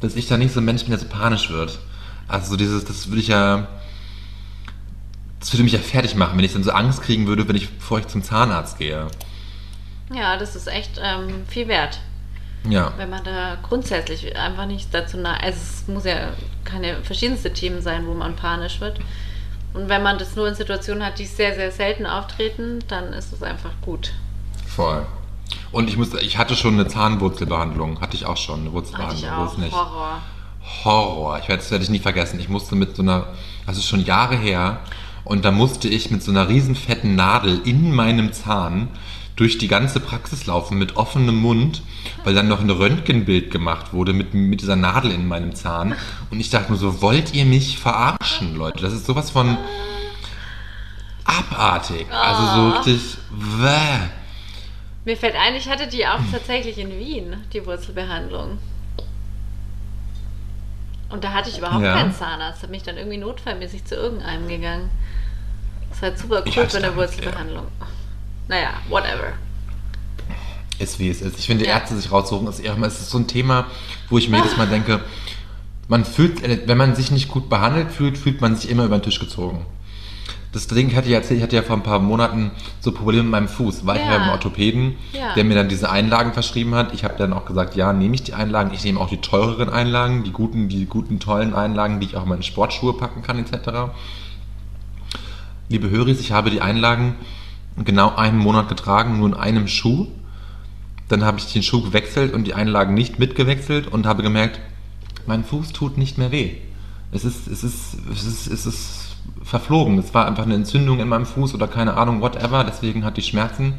[0.00, 1.78] dass ich da nicht so ein Mensch bin, der so panisch wird.
[2.26, 3.66] Also so dieses, das würde ich ja,
[5.40, 7.70] das würde mich ja fertig machen, wenn ich dann so Angst kriegen würde, wenn ich,
[7.70, 9.06] bevor ich zum Zahnarzt gehe.
[10.12, 12.00] ja, das ist echt ähm, viel wert,
[12.68, 12.92] Ja.
[12.96, 15.34] wenn man da grundsätzlich einfach nicht dazu nah.
[15.38, 16.30] Also es muss ja
[16.64, 18.98] keine verschiedenste Themen sein, wo man panisch wird.
[19.74, 23.32] Und wenn man das nur in Situationen hat, die sehr, sehr selten auftreten, dann ist
[23.32, 24.12] es einfach gut.
[24.66, 25.06] Voll.
[25.70, 29.30] Und ich musste, ich hatte schon eine Zahnwurzelbehandlung, hatte ich auch schon, eine Hatte Wurzelbehandlung,
[29.30, 29.56] ich wo auch.
[29.58, 29.72] nicht.
[29.72, 30.22] Horror.
[30.84, 31.38] Horror.
[31.38, 32.40] Ich werde das werde ich nie vergessen.
[32.40, 33.26] Ich musste mit so einer,
[33.66, 34.80] das ist schon Jahre her,
[35.24, 38.88] und da musste ich mit so einer riesen fetten Nadel in meinem Zahn
[39.38, 41.82] durch die ganze Praxis laufen mit offenem Mund,
[42.24, 45.94] weil dann noch ein Röntgenbild gemacht wurde mit, mit dieser Nadel in meinem Zahn.
[46.32, 48.82] Und ich dachte nur so, wollt ihr mich verarschen, Leute?
[48.82, 49.56] Das ist sowas von
[51.24, 52.06] abartig.
[52.10, 54.08] Also so richtig, wäh.
[55.04, 58.58] Mir fällt ein, ich hatte die auch tatsächlich in Wien, die Wurzelbehandlung.
[61.10, 61.94] Und da hatte ich überhaupt Ja.
[61.94, 62.64] keinen Zahnarzt.
[62.64, 64.90] Da bin ich dann irgendwie notfallmäßig zu irgendeinem gegangen.
[65.90, 67.66] Das war halt super cool für eine nicht, Wurzelbehandlung.
[68.48, 69.32] Naja, whatever.
[70.78, 71.38] ist wie es ist.
[71.38, 71.72] Ich finde, Ja.
[71.72, 73.66] Ärzte sich raussuchen, ist eher, es ist so ein Thema,
[74.10, 75.00] wo ich mir jedes Mal denke,
[75.88, 79.02] man fühlt, wenn man sich nicht gut behandelt fühlt, fühlt man sich immer über den
[79.02, 79.66] Tisch gezogen.
[80.52, 83.24] Das Ding, ich hatte ja erzählt, ich hatte ja vor ein paar Monaten so Probleme
[83.24, 83.86] mit meinem Fuß.
[83.86, 85.34] War ich ja beim Orthopäden, Ja.
[85.34, 86.94] der mir dann diese Einlagen verschrieben hat.
[86.94, 88.70] Ich habe dann auch gesagt, ja, nehme ich die Einlagen.
[88.72, 92.22] Ich nehme auch die teureren Einlagen, die guten, die guten, tollen Einlagen, die ich auch
[92.22, 93.90] in meine Sportschuhe packen kann, etc.
[95.68, 97.16] Liebe Höris, ich habe die Einlagen
[97.84, 100.06] genau einen Monat getragen, nur in einem Schuh.
[101.08, 104.60] Dann habe ich den Schuh gewechselt und die Einlagen nicht mitgewechselt und habe gemerkt,
[105.26, 106.52] mein Fuß tut nicht mehr weh.
[107.12, 109.98] Es ist, es ist, es ist, es ist verflogen.
[109.98, 112.64] Es war einfach eine Entzündung in meinem Fuß oder keine Ahnung, whatever.
[112.64, 113.74] Deswegen hatte ich Schmerzen.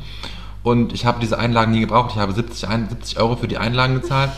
[0.63, 2.11] Und ich habe diese Einlagen nie gebraucht.
[2.13, 4.31] Ich habe 70, ein- 70 Euro für die Einlagen gezahlt.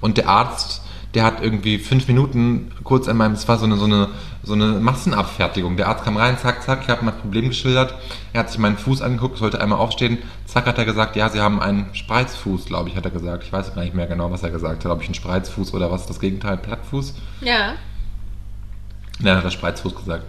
[0.00, 0.82] Und der Arzt,
[1.14, 4.08] der hat irgendwie fünf Minuten kurz an meinem, es war so eine, so eine,
[4.42, 5.76] so eine Massenabfertigung.
[5.76, 7.94] Der Arzt kam rein, zack, zack, ich habe mein Problem geschildert.
[8.32, 10.18] Er hat sich meinen Fuß angeguckt, ich wollte einmal aufstehen.
[10.46, 13.44] Zack, hat er gesagt, ja, Sie haben einen Spreizfuß, glaube ich, hat er gesagt.
[13.44, 14.92] Ich weiß gar nicht mehr genau, was er gesagt hat.
[14.92, 17.14] Ob ich einen Spreizfuß oder was das Gegenteil, Plattfuß?
[17.40, 17.74] Ja.
[19.20, 20.24] Ja, hat er Spreizfuß gesagt.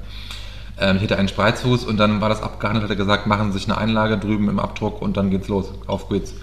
[0.80, 3.60] Ähm, ich hatte einen Spreizfuß und dann war das abgehandelt, hat er gesagt, machen Sie
[3.60, 5.74] sich eine Einlage drüben im Abdruck und dann geht's los.
[5.88, 6.34] Auf geht's.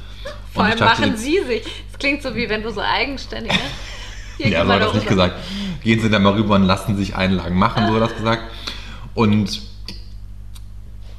[0.52, 1.62] Vor allem dachte machen sie sich.
[1.92, 3.58] Es klingt so wie wenn du so eigenständig, ne?
[4.36, 5.34] Hier, Ja, so mal hat er da das nicht gesagt.
[5.82, 8.42] Gehen Sie da mal rüber und lassen sich Einlagen machen, so hat er das gesagt.
[9.14, 9.62] Und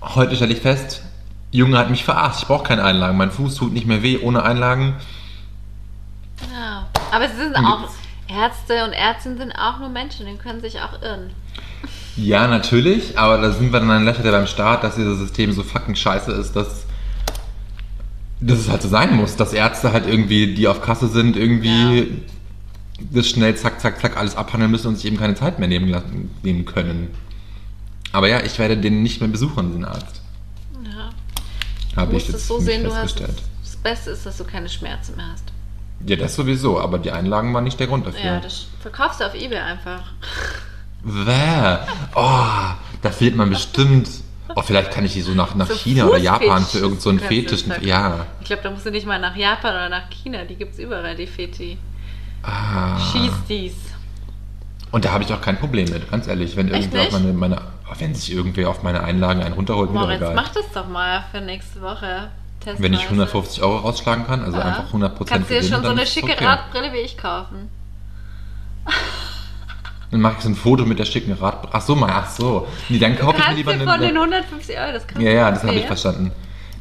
[0.02, 1.04] heute stelle ich fest,
[1.52, 2.42] Junge hat mich verarscht.
[2.42, 3.18] Ich brauche keine Einlagen.
[3.18, 4.96] Mein Fuß tut nicht mehr weh ohne Einlagen.
[6.54, 6.88] Ja.
[7.12, 7.90] Aber sie sind auch,
[8.28, 11.32] Ärzte und Ärztinnen sind auch nur Menschen, die können sich auch irren.
[12.18, 15.52] Ja, natürlich, aber da sind wir dann an der Stelle beim Start, dass dieses System
[15.52, 16.88] so fucking scheiße ist, dass,
[18.40, 22.24] dass es halt so sein muss, dass Ärzte halt irgendwie, die auf Kasse sind, irgendwie
[23.00, 25.88] das schnell zack, zack, zack alles abhandeln müssen und sich eben keine Zeit mehr nehmen,
[25.90, 27.10] lassen, nehmen können.
[28.12, 30.22] Aber ja, ich werde den nicht mehr besuchen, den Arzt.
[30.84, 31.10] Ja.
[31.96, 33.42] Habe ich es jetzt so sehen, du hast festgestellt.
[33.64, 35.52] das Beste ist, dass du keine Schmerzen mehr hast.
[36.06, 38.24] Ja, das sowieso, aber die Einlagen waren nicht der Grund dafür.
[38.24, 40.14] Ja, das verkaufst du auf Ebay einfach.
[41.04, 41.78] Bäh.
[42.16, 44.10] Oh, da fehlt man bestimmt.
[44.56, 47.10] Oh, vielleicht kann ich die so nach, nach So China oder Japan für irgendeinen so
[47.10, 47.66] einen Fetisch.
[47.82, 48.26] Ja.
[48.40, 50.46] Ich glaube, da musst du nicht mal nach Japan oder nach China.
[50.46, 51.78] Die gibt es überall, die Feti.
[52.44, 53.00] Ah.
[53.00, 53.74] Schieß dies.
[54.92, 56.56] Und da habe ich auch kein Problem mit, ganz ehrlich.
[56.56, 57.62] Wenn irgendwer auf meine, meine,
[58.00, 60.34] wenn sich irgendwer auf meine Einlagen einen runterholt, mir egal.
[60.34, 62.30] mach das doch mal für nächste Woche.
[62.60, 62.84] Testweise.
[62.84, 64.66] Wenn ich 150 Euro rausschlagen kann, also Ja.
[64.66, 66.46] einfach 100% Kannst du dir schon so eine schicke okay.
[66.46, 67.70] Radbrille wie ich kaufen.
[70.12, 71.68] Dann mache ich so ein Foto mit der schicken Rad.
[71.72, 72.66] Ach so, mal, ach so.
[72.88, 73.84] Nee, dann kaufe ich mir lieber eine.
[73.84, 76.32] von den eine 150 Euro, das kannst ja, ja, das habe ich verstanden.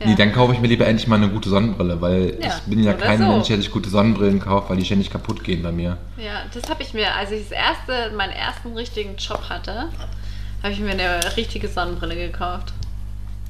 [0.01, 0.07] Ja.
[0.09, 2.83] Nee, dann kaufe ich mir lieber endlich mal eine gute Sonnenbrille, weil Ja, ich bin
[2.83, 3.25] ja kein so.
[3.27, 5.97] Mensch, der sich gute Sonnenbrillen kauft, weil die ständig kaputt gehen bei mir.
[6.19, 9.89] Ja, das habe ich mir, als ich das erste, meinen ersten richtigen Job hatte,
[10.63, 12.73] habe ich mir eine richtige Sonnenbrille gekauft.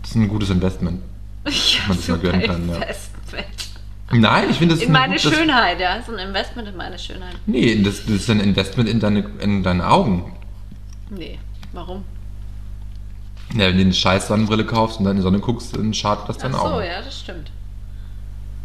[0.03, 1.03] Das ist ein gutes Investment.
[1.47, 1.53] Ja,
[1.89, 2.75] man sich mal gönnen kann, ja.
[2.77, 3.47] Investment.
[4.13, 6.01] Nein, ich finde das ist In ein meine gutes- Schönheit, ja.
[6.05, 7.35] So ein Investment in meine Schönheit.
[7.47, 10.33] Nee, das, das ist ein Investment in deine, in deine Augen.
[11.11, 11.39] Nee,
[11.73, 12.05] warum?
[13.55, 16.29] Ja, wenn du eine scheiß Sonnenbrille kaufst und dann in die Sonne guckst, dann schadet
[16.29, 16.85] das Ach deinen so, Augen.
[16.85, 17.51] ja, das stimmt.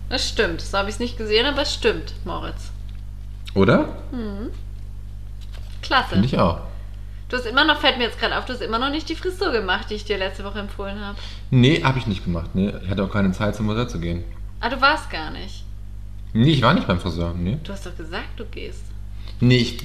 [0.10, 0.62] Das stimmt.
[0.62, 2.72] So habe ich es nicht gesehen, aber es stimmt, Moritz.
[3.54, 3.90] Oder?
[5.82, 6.10] Klasse.
[6.10, 6.60] Finde ich auch.
[7.30, 9.16] Du hast immer noch, fällt mir jetzt gerade auf, du hast immer noch nicht die
[9.16, 11.18] Frisur gemacht, die ich dir letzte Woche empfohlen habe.
[11.50, 12.50] Nee, habe ich nicht gemacht.
[12.54, 14.24] Nee, ich hatte auch keine Zeit, zum Friseur zu gehen.
[14.60, 15.64] Ah, du warst gar nicht.
[16.34, 17.34] Nee, ich war nicht beim Friseur.
[17.34, 17.58] Nee.
[17.64, 18.84] Du hast doch gesagt, du gehst.
[19.40, 19.80] Nee, ich,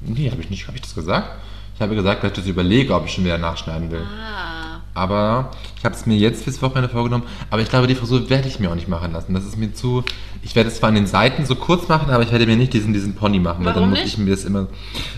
[0.00, 0.66] nee habe ich nicht.
[0.66, 1.30] Habe ich das gesagt?
[1.76, 4.00] Ich habe gesagt, dass ich das überlege, ob ich schon wieder nachschneiden will.
[4.02, 4.80] Ah.
[4.94, 7.24] Aber ich habe es mir jetzt fürs Wochenende vorgenommen.
[7.50, 9.34] Aber ich glaube, die Frisur werde ich mir auch nicht machen lassen.
[9.34, 10.02] Das ist mir zu.
[10.42, 12.72] Ich werde es zwar an den Seiten so kurz machen, aber ich werde mir nicht
[12.72, 13.58] diesen, diesen Pony machen.
[13.64, 14.14] weil dann Warum muss nicht?
[14.14, 14.68] ich mir das immer.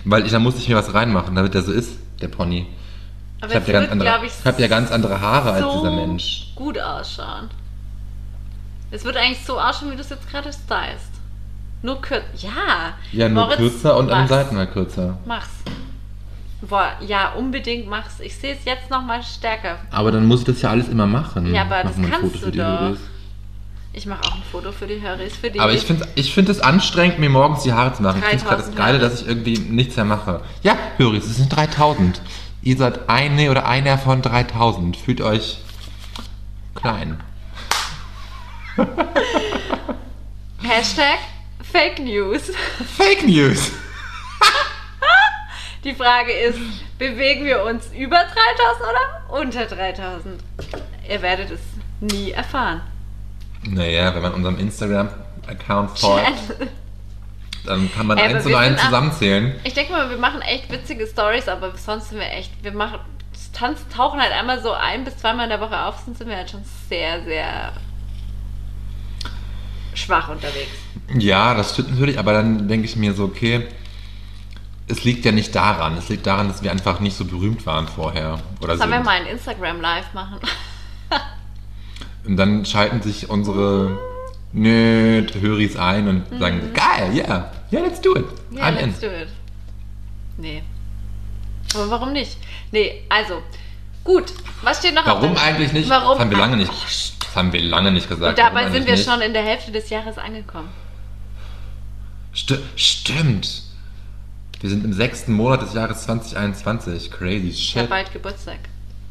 [0.04, 2.66] Weil ich, dann muss ich mir was reinmachen, damit der so ist, der Pony.
[3.40, 5.78] Aber ich habe ja, ganz andere- ich, ich hab ja ganz andere Haare als so
[5.78, 6.52] dieser Mensch.
[6.56, 7.48] gut ausschauen.
[8.90, 11.12] Es wird eigentlich so ausschauen, wie du es jetzt gerade stylst.
[11.82, 12.24] Nur kürzer.
[12.38, 12.94] Ja.
[13.12, 14.28] Ja, nur Moritz, kürzer und an den.
[14.28, 15.18] Seiten halt kürzer.
[15.24, 15.50] Mach's.
[16.60, 18.18] Boah, ja, unbedingt mach's.
[18.20, 19.78] Ich sehe es jetzt nochmal stärker.
[19.90, 21.54] Aber dann muss ich das ja alles immer machen.
[21.54, 22.96] Ja, aber Mach das mal kannst du doch.
[23.92, 25.60] Ich mache auch ein Foto für die Höris, für die.
[25.60, 28.18] Aber ich finde ich find es anstrengend, mir morgens die Haare zu machen.
[28.20, 30.42] Ich finde es gerade das 3000 Geile, dass ich irgendwie nichts mehr mache.
[30.62, 32.20] Ja, Höris, es sind 3000.
[32.62, 34.96] Ihr seid eine oder einer von 3000.
[34.96, 35.58] Fühlt euch
[36.74, 37.20] klein.
[40.62, 41.18] Hashtag
[41.62, 42.52] Fake News.
[42.96, 43.72] Fake News.
[45.84, 46.58] Die Frage ist,
[46.98, 48.34] bewegen wir uns über 3000
[48.80, 50.42] oder unter 3000?
[51.08, 51.60] Ihr werdet es
[52.00, 52.82] nie erfahren.
[53.62, 56.54] Naja, wenn man unserem Instagram-Account folgt,
[57.66, 59.54] dann kann man eins und eins zusammenzählen.
[59.64, 62.98] Ich denke mal, wir machen echt witzige Stories, aber sonst sind wir echt, wir machen,
[63.52, 66.36] tanz, tauchen halt einmal so ein bis zweimal in der Woche auf, sonst sind wir
[66.36, 67.72] halt schon sehr, sehr
[69.94, 70.70] schwach unterwegs.
[71.18, 73.66] Ja, das stimmt natürlich, aber dann denke ich mir so, okay,
[74.88, 75.96] es liegt ja nicht daran.
[75.96, 78.38] Es liegt daran, dass wir einfach nicht so berühmt waren vorher.
[78.60, 80.38] Oder Sollen wir mal ein Instagram Live machen?
[82.26, 83.98] Und dann schalten sich unsere
[84.52, 88.24] Nerd-Höris ein und sagen, geil, yeah, yeah, let's do it.
[88.50, 88.86] Ja, I'm in.
[88.88, 89.28] let's do it.
[90.36, 90.62] Nee.
[91.74, 92.36] Aber warum nicht?
[92.72, 93.42] Nee, also,
[94.04, 94.32] gut.
[94.62, 95.88] Was steht noch auf Warum der- eigentlich nicht?
[95.88, 96.12] Warum?
[96.12, 98.38] Das haben wir lange nicht, st- das haben wir lange nicht gesagt.
[98.38, 100.68] Und dabei sind wir eigentlich schon in der Hälfte des Jahres angekommen.
[102.32, 102.40] nicht?
[102.40, 103.62] Sti stimmt.
[104.60, 107.10] Wir sind im sechsten Monat des Jahres 2021.
[107.10, 107.90] Crazy Ich habe shit.
[107.90, 108.58] bald Geburtstag.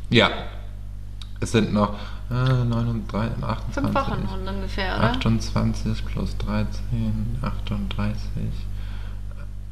[0.10, 0.30] Ja.
[1.40, 1.94] Es sind noch
[2.30, 3.74] äh, 39, 28.
[3.74, 5.12] Fünf Wochen ungefähr, oder?
[5.12, 8.22] 28 plus 13, 38.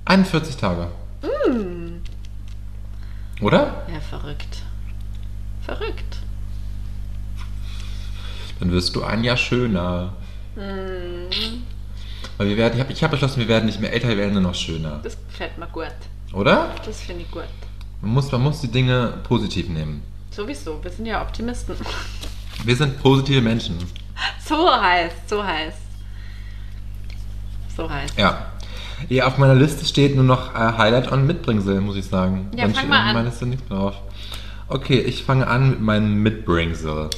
[0.05, 0.88] 41 Tage.
[1.23, 2.01] Mm.
[3.43, 3.84] Oder?
[3.91, 4.61] Ja, verrückt.
[5.61, 6.19] Verrückt.
[8.59, 10.13] Dann wirst du ein Jahr schöner.
[10.55, 11.65] Mm.
[12.38, 14.33] Weil wir werden, ich habe ich hab beschlossen, wir werden nicht mehr älter, wir werden
[14.33, 14.99] nur noch schöner.
[15.03, 15.88] Das gefällt mir gut.
[16.33, 16.71] Oder?
[16.86, 17.45] Das finde ich gut.
[18.01, 20.03] Man muss, man muss die Dinge positiv nehmen.
[20.31, 21.75] Sowieso, wir sind ja Optimisten.
[22.63, 23.77] Wir sind positive Menschen.
[24.43, 25.73] So heiß, so heiß.
[27.75, 28.11] So heiß.
[28.17, 28.47] Ja.
[29.09, 32.49] Ja, auf meiner Liste steht nur noch äh, Highlight und Mitbringsel, muss ich sagen.
[32.55, 33.13] Ja, Dann fang mal an.
[33.13, 33.95] meiner Liste nichts drauf.
[34.67, 37.09] Okay, ich fange an mit meinem Mitbringsel.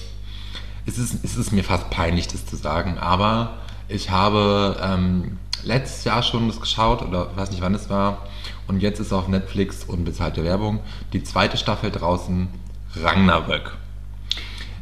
[0.86, 3.53] Es ist, es ist mir fast peinlich, das zu sagen, aber
[3.88, 8.26] ich habe ähm, letztes Jahr schon das geschaut, oder weiß nicht wann es war,
[8.68, 10.80] und jetzt ist auf Netflix unbezahlte Werbung
[11.14, 12.48] die zweite Staffel draußen,
[12.96, 13.76] Ragnarök.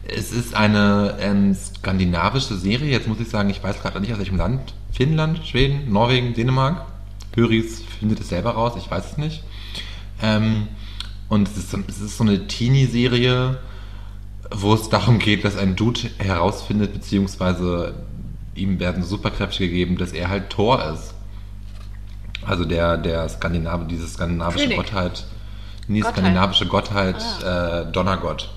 [0.07, 2.91] Es ist eine ähm, skandinavische Serie.
[2.91, 4.73] Jetzt muss ich sagen, ich weiß gerade nicht aus welchem Land.
[4.91, 6.85] Finnland, Schweden, Norwegen, Dänemark.
[7.35, 9.43] Höris findet es selber raus, ich weiß es nicht.
[10.21, 10.67] Ähm,
[11.27, 13.57] und es ist, so- es ist so eine Teenie-Serie,
[14.51, 17.95] wo es darum geht, dass ein Dude herausfindet, beziehungsweise
[18.55, 21.13] ihm werden Superkräfte gegeben, dass er halt Thor ist.
[22.45, 24.77] Also der, der Skandinave, diese skandinavische König.
[24.77, 25.25] Gottheit,
[25.87, 26.17] nee, Gottheit.
[26.17, 28.49] skandinavische Gottheit, äh, Donnergott.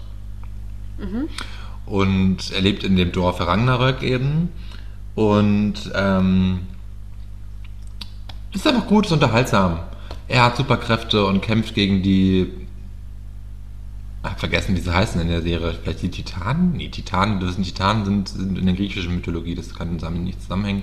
[1.87, 4.51] Und er lebt in dem Dorf Ragnarök eben.
[5.15, 6.61] Und ähm,
[8.53, 9.81] ist einfach gut, ist unterhaltsam.
[10.29, 12.68] Er hat Superkräfte und kämpft gegen die.
[14.23, 15.75] Hab vergessen, wie sie heißen in der Serie.
[15.81, 16.73] Vielleicht die Titanen?
[16.73, 20.43] Nee, Titanen, das sind Titanen sind, sind in der griechischen Mythologie, das kann damit nicht
[20.43, 20.83] zusammenhängen.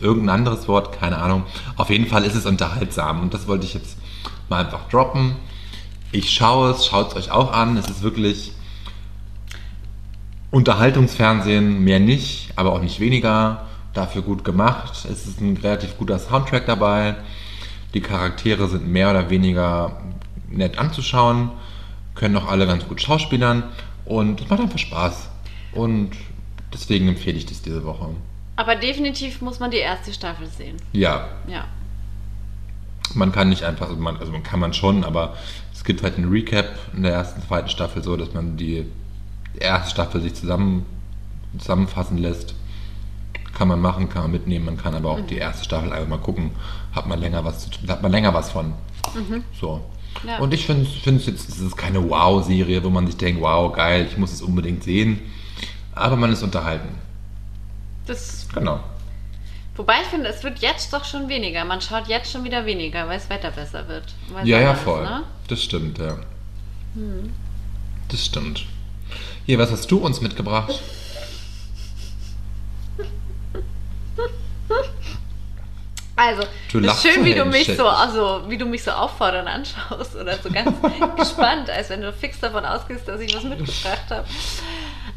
[0.00, 1.44] Irgendein anderes Wort, keine Ahnung.
[1.76, 3.96] Auf jeden Fall ist es unterhaltsam und das wollte ich jetzt
[4.50, 5.36] mal einfach droppen.
[6.12, 7.76] Ich schaue es, schaut es euch auch an.
[7.78, 8.52] Es ist wirklich
[10.50, 13.66] Unterhaltungsfernsehen, mehr nicht, aber auch nicht weniger.
[13.94, 15.06] Dafür gut gemacht.
[15.10, 17.16] Es ist ein relativ guter Soundtrack dabei.
[17.94, 20.02] Die Charaktere sind mehr oder weniger
[20.50, 21.50] nett anzuschauen,
[22.16, 23.62] können auch alle ganz gut schauspielern
[24.04, 25.28] und es macht einfach Spaß.
[25.72, 26.10] Und
[26.72, 28.08] deswegen empfehle ich das diese Woche.
[28.56, 30.76] Aber definitiv muss man die erste Staffel sehen.
[30.92, 31.64] Ja, Ja.
[33.14, 35.34] man kann nicht einfach, also man, also man kann man schon, aber
[35.72, 38.86] es gibt halt einen Recap in der ersten, zweiten Staffel so, dass man die
[39.60, 40.84] erste Staffel sich zusammen,
[41.58, 42.54] zusammenfassen lässt.
[43.54, 46.18] Kann man machen, kann man mitnehmen, man kann aber auch die erste Staffel einfach mal
[46.18, 46.50] gucken,
[46.92, 48.74] hat man länger was zu hat man länger was von.
[49.58, 49.82] So.
[50.24, 50.38] Ja.
[50.38, 54.06] Und ich finde es jetzt, es ist keine Wow-Serie, wo man sich denkt, wow, geil,
[54.10, 55.20] ich muss es unbedingt sehen.
[55.94, 56.88] Aber man ist unterhalten.
[58.06, 58.80] Das, Genau.
[59.76, 61.64] wobei ich finde, es wird jetzt doch schon weniger.
[61.64, 64.14] Man schaut jetzt schon wieder weniger, weil das Wetter besser wird.
[64.32, 65.04] Weil Ja, ja, Sommer ist, voll.
[65.04, 65.22] ne?
[65.48, 66.16] Das stimmt, ja.
[68.08, 68.64] Das stimmt.
[69.44, 70.80] Hier, was hast du uns mitgebracht?
[76.16, 76.42] Also,
[76.72, 80.38] Du ist schön, wie du mich so, also, wie du mich so auffordernd anschaust oder
[80.38, 80.74] so ganz
[81.16, 84.24] gespannt, als wenn du fix davon ausgehst, dass ich was mitgebracht habe.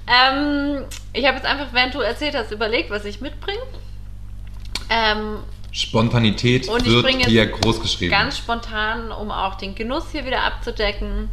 [0.08, 0.84] Ähm,
[1.14, 3.62] ich habe jetzt einfach, während du erzählt hast, überlegt, was ich mitbringe.
[4.90, 5.38] Ähm,
[5.72, 8.12] Spontanität Und ich wird hier groß geschrieben.
[8.12, 11.30] ganz spontan, um auch den Genuss hier wieder abzudecken,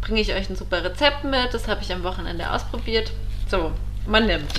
[0.00, 1.54] bringe ich euch ein super Rezept mit.
[1.54, 3.12] Das habe ich am Wochenende ausprobiert.
[3.48, 3.70] So,
[4.06, 4.52] man nimmt.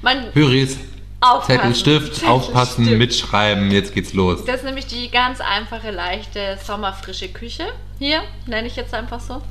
[0.00, 0.78] Man Höris,
[1.22, 1.60] aufpassen.
[1.60, 2.98] Zettel, Stift, Zettel, aufpassen, Stift.
[2.98, 4.44] mitschreiben, jetzt geht's los.
[4.44, 7.66] Das ist nämlich die ganz einfache, leichte, sommerfrische Küche.
[7.98, 9.42] Hier, nenne ich jetzt einfach so.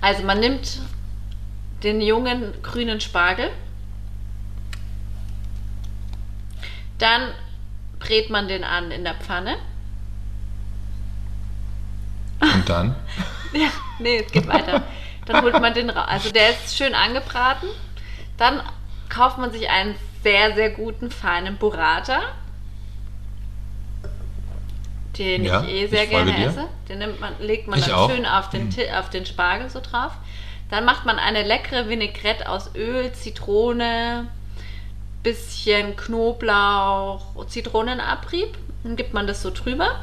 [0.00, 0.80] Also man nimmt
[1.82, 3.50] den jungen grünen Spargel,
[6.98, 7.28] Dann
[8.00, 9.56] brät man den an in der Pfanne.
[12.40, 12.94] Und dann?
[13.54, 14.82] Ja, nee, es geht weiter.
[15.24, 16.06] Dann holt man den raus.
[16.06, 17.66] Also der ist schön angebraten.
[18.36, 18.60] Dann
[19.08, 22.20] kauft man sich einen sehr, sehr guten, feinen Burrata.
[25.16, 26.68] Den Ja, ich eh sehr ich gerne esse.
[26.88, 28.10] Den nimmt man, legt man Ich dann auch.
[28.10, 28.70] schön auf den.
[28.70, 30.12] Ti- auf den Spargel so drauf.
[30.70, 34.28] Dann macht man eine leckere Vinaigrette aus Öl, Zitrone,
[35.22, 38.56] bisschen Knoblauch, Zitronenabrieb.
[38.84, 40.00] Dann gibt man das so drüber.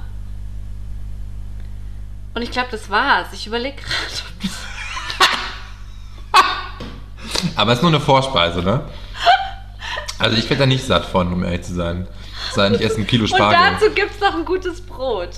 [2.33, 3.27] Und ich glaube, das war's.
[3.31, 3.95] Ich überlege gerade,
[7.55, 8.81] Aber es ist nur eine Vorspeise, ne?
[10.19, 12.07] Also ich werde da nicht satt von, um ehrlich zu sein.
[12.53, 13.59] Sei nicht erst ein Kilo Und Spargel.
[13.79, 15.29] dazu gibt es noch ein gutes Brot.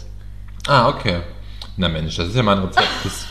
[0.67, 1.21] Ah, okay.
[1.77, 2.87] Na Mensch, das ist ja mein Rezept.
[3.03, 3.25] Das,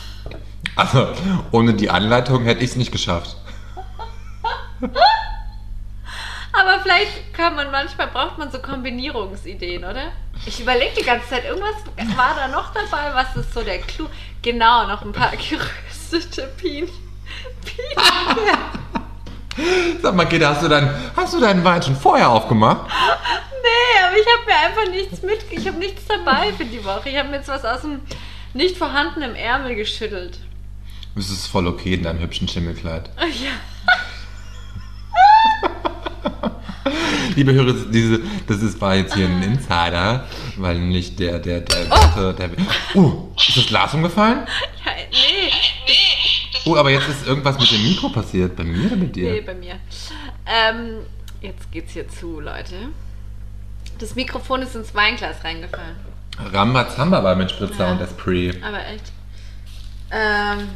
[0.75, 1.09] also,
[1.51, 3.35] ohne die Anleitung hätte ich es nicht geschafft.
[6.53, 10.11] Aber vielleicht kann man, manchmal braucht man so Kombinierungsideen, oder?
[10.45, 11.75] Ich überlege die ganze Zeit, irgendwas
[12.17, 14.07] war da noch dabei, was ist so der Clou?
[14.41, 15.31] Genau, noch ein paar
[15.99, 16.87] geröstete Pien.
[17.65, 18.03] Pien.
[20.01, 22.81] Sag mal, Kida, hast du, dein, hast du deinen Wein schon vorher aufgemacht?
[22.87, 27.09] Nee, aber ich habe mir einfach nichts mit, ich habe nichts dabei für die Woche.
[27.09, 28.01] Ich habe mir jetzt was aus dem
[28.53, 30.39] nicht vorhandenen Ärmel geschüttelt.
[31.15, 33.09] Es ist voll okay in deinem hübschen Schimmelkleid.
[33.19, 33.51] Ja.
[37.35, 40.25] Liebe Hörer, diese, das ist, war jetzt hier ein Insider,
[40.57, 42.09] weil nämlich der, der, der, Oh.
[42.15, 42.49] der, der
[42.95, 44.39] uh, ist das Glas umgefallen?
[44.85, 45.51] ja nee,
[46.67, 48.55] Oh, aber jetzt ist irgendwas mit dem Mikro passiert.
[48.55, 49.31] Bei mir oder mit dir?
[49.31, 49.75] nee, bei mir.
[50.45, 50.99] Ähm,
[51.41, 52.75] jetzt geht's hier zu, Leute.
[53.99, 55.95] Das Mikrofon ist ins Weinglas reingefallen.
[56.53, 57.91] Rambazamba war mit Spritzer Ja.
[57.93, 58.61] und Esprit.
[58.63, 59.11] Aber echt.
[60.11, 60.69] Ähm,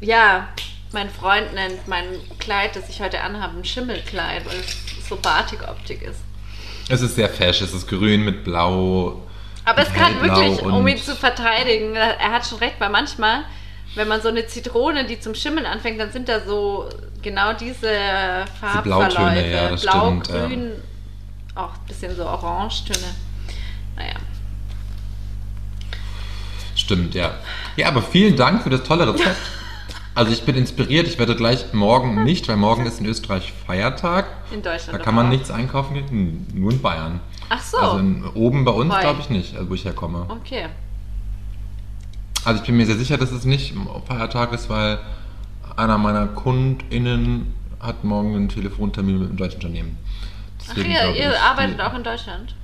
[0.00, 0.48] ja,
[0.92, 2.04] mein Freund nennt mein
[2.38, 6.20] Kleid, das ich heute anhabe, ein Schimmelkleid, weil es so Batik-Optik ist.
[6.88, 9.22] Es ist sehr fesch, es ist grün mit blau.
[9.64, 13.44] Aber es kann hellblau wirklich, um ihn zu verteidigen, er hat schon recht, weil manchmal,
[13.94, 16.88] wenn man so eine Zitrone, die zum Schimmeln anfängt, dann sind da so
[17.22, 19.14] genau diese Farbverläufe.
[19.14, 20.46] Blautöne, ja, das Blau, stimmt, ja.
[20.46, 20.72] grün,
[21.54, 23.14] auch ein bisschen so Orangetöne.
[23.96, 24.14] Naja.
[26.74, 27.32] Stimmt, ja.
[27.76, 29.36] Ja, aber vielen Dank für das tolle Rezept.
[30.14, 34.26] Also ich bin inspiriert, ich werde gleich morgen nicht, weil morgen ist in Österreich Feiertag.
[34.50, 34.98] In Deutschland.
[34.98, 35.30] Da kann man auch.
[35.30, 37.20] nichts einkaufen gehen, Hm, nur in Bayern.
[37.54, 37.76] Ach so.
[37.76, 40.24] Also in, oben bei uns glaube ich nicht, also wo ich herkomme.
[40.28, 40.66] okay.
[42.44, 43.74] Also ich bin mir sehr sicher, dass es nicht
[44.06, 44.98] Feiertag ist, weil
[45.76, 49.96] einer meiner KundInnen hat morgen einen Telefontermin mit einem deutschen Unternehmen.
[50.60, 52.54] Ach Deswegen ja, glaube ihr ich, arbeitet die- auch in Deutschland.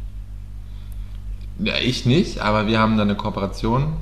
[1.60, 3.94] Ja, ich nicht, aber wir haben da eine Kooperation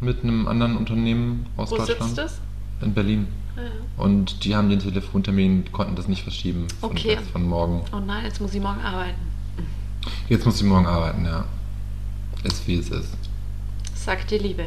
[0.00, 2.02] mit einem anderen Unternehmen aus Wo Deutschland.
[2.16, 2.40] sitzt es?
[2.80, 3.28] In Berlin.
[3.56, 3.62] Ja.
[4.04, 7.18] Und die haben den Telefontermin, konnten das nicht verschieben von, Okay.
[7.32, 7.82] von morgen.
[7.92, 9.18] Oh nein, jetzt muss ich morgen arbeiten.
[10.28, 11.44] Jetzt muss ich morgen arbeiten, ja.
[12.44, 13.14] Ist wie es ist.
[13.94, 14.66] Sagt die Liebe.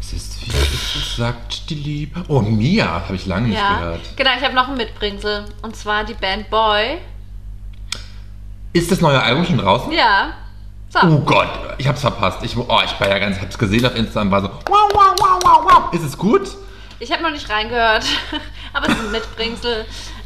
[0.00, 2.22] Es ist wie es ist, sagt die Liebe.
[2.28, 4.00] Oh, Mia, habe ich lange nicht ja, gehört.
[4.16, 5.44] genau, ich habe noch ein Mitbringsel.
[5.62, 6.98] Und zwar die Band Boy.
[8.72, 9.92] Ist das neue Album schon draußen?
[9.92, 10.34] Ja.
[10.90, 11.00] So.
[11.02, 12.42] Oh Gott, ich hab's verpasst.
[12.42, 15.14] Ich, oh, ich war ja ganz, hab's gesehen auf Insta und war so, wow, wow,
[15.18, 15.92] wow, wow, wow.
[15.92, 16.56] Ist es gut?
[17.00, 18.06] Ich habe noch nicht reingehört,
[18.72, 19.84] aber es ist ein Mitbringsel.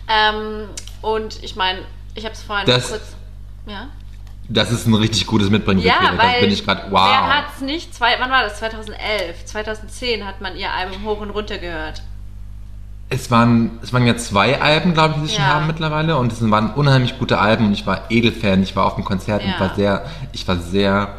[0.09, 0.69] Ähm,
[1.01, 1.81] und ich meine,
[2.15, 3.03] ich habe es vorhin Das- kurz.
[3.67, 3.87] Ja,
[4.49, 5.81] Das ist ein richtig gutes Mitbringen.
[5.81, 7.01] ja weil Das bin ich gerade, wow.
[7.09, 7.95] wer hat's nicht?
[7.95, 8.59] Zwei, wann war das?
[8.59, 12.03] 2011, 2010 hat man ihr Album hoch und runter gehört.
[13.09, 15.55] Es waren, es waren ja zwei Alben, glaube ich, die sie schon Ja.
[15.55, 16.17] haben mittlerweile.
[16.17, 18.63] Und es waren unheimlich gute Alben und ich war Edelfan.
[18.63, 19.61] Ich war auf dem Konzert und Ja.
[19.61, 21.15] war sehr, ich war sehr,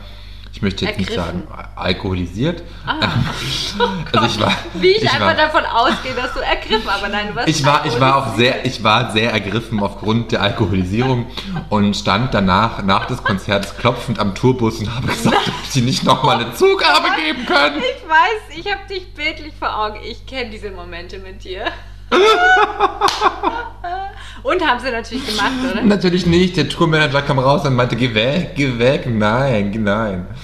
[0.54, 1.48] ich möchte jetzt nicht Ergriffen.
[1.48, 2.62] sagen, alkoholisiert.
[2.86, 3.00] Ah.
[4.14, 7.36] also ich war, Wie ich, einfach war, davon ausgehe, dass du ergriffen, aber nein, du
[7.36, 11.26] warst ich war, ich war auch sehr, ich war sehr ergriffen aufgrund der Alkoholisierung
[11.70, 16.04] und stand danach, nach des Konzerts klopfend am Tourbus und habe gesagt, ob sie nicht
[16.04, 17.78] nochmal eine Zugabe geben können.
[17.78, 20.00] Ich weiß, ich habe dich bildlich vor Augen.
[20.06, 21.66] Ich kenne diese Momente mit dir.
[24.44, 25.82] Und haben sie natürlich gemacht, oder?
[25.84, 26.58] Natürlich nicht.
[26.58, 29.06] Der Tourmanager kam raus und meinte, geh weg, geh weg.
[29.08, 30.28] Nein, nein.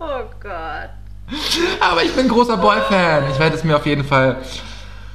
[0.00, 0.90] Oh Gott.
[1.80, 3.24] Aber ich bin großer Boy-Fan.
[3.32, 4.36] Ich werde es mir auf jeden Fall.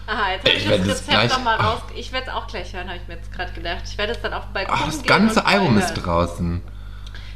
[0.07, 1.79] Aha, jetzt habe Ich ich, werd das Rezept gleich- nochmal raus.
[1.95, 3.81] Ich werde es auch gleich hören, habe ich mir jetzt gerade gedacht.
[3.85, 6.61] Ich werde es dann auf dem Balkon Ach, das ganze Album ist draußen.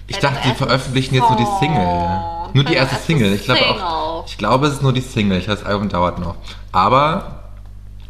[0.07, 1.45] Ich dachte, sie veröffentlichen jetzt nur die.
[1.59, 2.19] Single.
[2.53, 3.33] Nur die erste Single.
[3.33, 4.25] Ich glaube auch.
[4.25, 5.37] Ich glaube, es ist nur die Single.
[5.37, 6.35] Ich das Album dauert noch.
[6.71, 7.43] Aber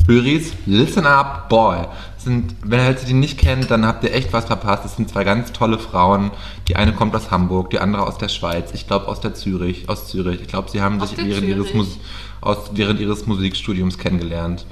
[0.07, 1.79] Höris, listen up, boy.
[2.17, 4.85] Sind, wenn ihr die nicht kennt, dann habt ihr echt was verpasst.
[4.85, 6.31] Es sind zwei ganz tolle Frauen.
[6.67, 8.71] Die eine kommt aus Hamburg, die andere aus der Schweiz.
[8.73, 10.41] Ich glaube aus der Zürich, aus Zürich.
[10.41, 11.67] Ich glaube, sie haben Aus sich während ihres
[12.39, 14.65] aus, während ihres Musikstudiums kennengelernt.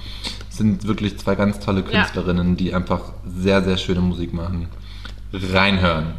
[0.49, 2.01] Sind wirklich zwei ganz tolle Ja.
[2.03, 4.67] Künstlerinnen, die einfach sehr, sehr schöne Musik machen.
[5.34, 6.13] Reinhören.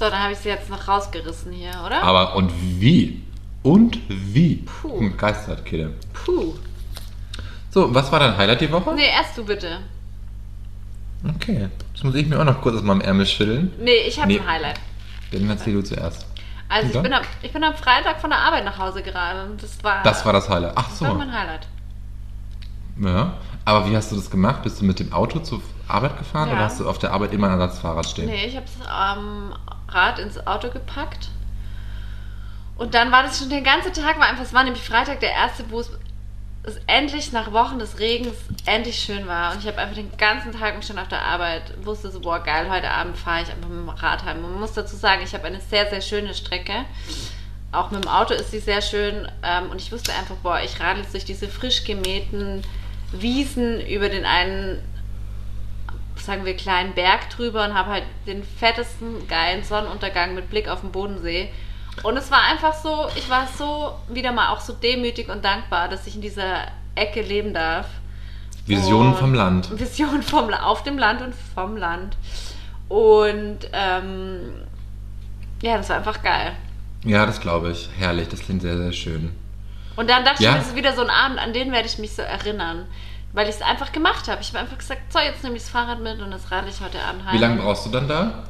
[0.00, 2.02] So, dann habe ich sie jetzt noch rausgerissen hier, oder?
[2.02, 3.22] Aber und wie?
[3.62, 4.56] Und wie?
[4.56, 4.98] Puh.
[4.98, 5.92] Bin Begeistert, Kede.
[6.14, 6.54] Puh.
[7.70, 8.94] So, was war dein Highlight die Woche?
[8.94, 9.80] Nee, erst du bitte.
[11.36, 11.68] Okay.
[11.92, 13.74] Das muss ich mir auch noch kurz aus meinem Ärmel schütteln.
[13.78, 14.40] Nee, ich habe Nee.
[14.40, 14.80] ein Highlight.
[15.32, 16.26] Dann erzähl du zuerst.
[16.70, 19.62] Also ich bin, am, ich bin am Freitag von der Arbeit nach Hause gerade und
[19.62, 20.72] das war, Das war das Highlight.
[20.76, 21.04] Ach das so.
[21.04, 21.66] war mein Highlight.
[23.02, 23.34] Ja.
[23.66, 24.62] Aber wie hast du das gemacht?
[24.62, 25.60] Bist du mit dem Auto zur
[25.90, 26.54] Arbeit gefahren Ja.
[26.54, 28.26] oder hast du auf der Arbeit immer ein Ersatzfahrrad stehen?
[28.26, 29.54] Nee, ich habe das am
[29.88, 31.28] Rad ins Auto gepackt.
[32.76, 35.32] Und dann war das schon den ganzen Tag, war einfach, es war nämlich Freitag der
[35.32, 35.90] erste, wo es,
[36.62, 38.34] es endlich nach Wochen des Regens
[38.64, 39.52] endlich schön war.
[39.52, 42.40] Und ich habe einfach den ganzen Tag mich schon auf der Arbeit, wusste so, boah,
[42.40, 44.40] geil, heute Abend fahre ich einfach mit dem Rad heim.
[44.40, 46.72] Man muss dazu sagen, ich habe eine sehr, sehr schöne Strecke.
[47.72, 49.30] Auch mit dem Auto ist sie sehr schön.
[49.42, 52.62] Ähm, und ich wusste einfach, boah, ich radel jetzt durch diese frisch gemähten
[53.12, 54.78] Wiesen über den einen
[56.22, 60.80] sagen wir, kleinen Berg drüber und habe halt den fettesten, geilen Sonnenuntergang mit Blick auf
[60.80, 61.50] den Bodensee.
[62.02, 65.88] Und es war einfach so, ich war so wieder mal auch so demütig und dankbar,
[65.88, 67.86] dass ich in dieser Ecke leben darf.
[68.66, 69.78] Visionen Und- vom Land.
[69.78, 72.16] Vision vom, auf dem Land und vom Land.
[72.88, 74.52] Und ähm,
[75.62, 76.52] ja, das war einfach geil.
[77.04, 77.88] Ja, das glaube ich.
[77.98, 79.34] Herrlich, das klingt sehr, sehr schön.
[79.96, 80.52] Und dann dachte Ja.
[80.52, 82.86] ich das ist wieder so ein Abend, an den werde ich mich so erinnern.
[83.32, 84.40] Weil ich es einfach gemacht habe.
[84.40, 86.80] Ich habe einfach gesagt, so, jetzt nehme ich das Fahrrad mit und das radel ich
[86.80, 87.34] heute Abend heim.
[87.34, 88.44] Wie lange brauchst du dann da?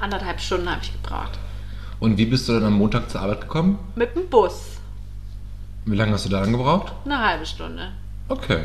[0.00, 1.38] Anderthalb Stunden habe ich gebraucht.
[2.00, 3.78] Und wie bist du dann am Montag zur Arbeit gekommen?
[3.94, 4.78] Mit dem Bus.
[5.84, 6.92] Wie lange hast du da angebraucht?
[7.04, 7.92] Eine halbe Stunde.
[8.28, 8.64] Okay.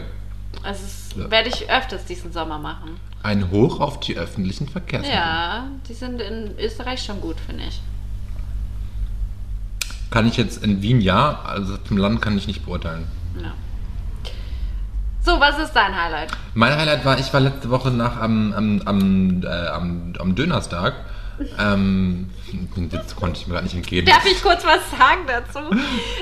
[0.63, 1.29] Also das Ja.
[1.29, 2.97] werde ich öfters diesen Sommer machen.
[3.21, 5.17] Ein Hoch auf die öffentlichen Verkehrsmittel.
[5.19, 7.81] Ja, die sind in Österreich schon gut, finde ich.
[10.09, 13.05] Kann ich jetzt in Wien ja, also vom Land kann ich nicht beurteilen.
[13.41, 13.51] Ja.
[15.29, 16.31] So, was ist dein Highlight?
[16.55, 20.95] Mein Highlight war, ich war letzte Woche nach am, am, am, äh, am, am Dönerstag.
[21.59, 22.31] Ähm,
[22.75, 24.07] Witz konnte ich mir gar nicht entgehen.
[24.07, 25.59] Darf ich kurz was sagen dazu?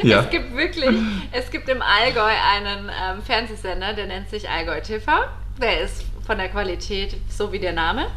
[0.03, 0.19] Ja.
[0.19, 0.93] Es gibt wirklich,
[1.31, 5.09] es gibt im Allgäu einen ähm, Fernsehsender, der nennt sich Allgäu TV.
[5.61, 8.07] Der ist von der Qualität so wie der Name.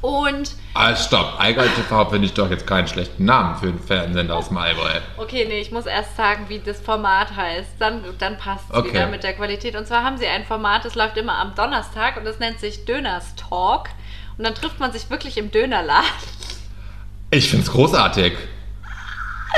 [0.00, 1.34] Und, Ah, stopp.
[1.38, 4.88] Allgäu TV finde ich doch jetzt keinen schlechten Namen für einen Fernsehsender aus dem Allgäu.
[5.18, 7.72] okay, nee, ich muss erst sagen, wie das Format heißt.
[7.78, 8.90] Dann, dann passt es Okay.
[8.92, 9.76] wieder mit der Qualität.
[9.76, 12.84] Und zwar haben sie ein Format, das läuft immer am Donnerstag und das nennt sich
[12.86, 13.88] Döners Talk.
[14.38, 16.08] Und dann trifft man sich wirklich im Dönerladen.
[17.30, 18.32] Ich finde es großartig.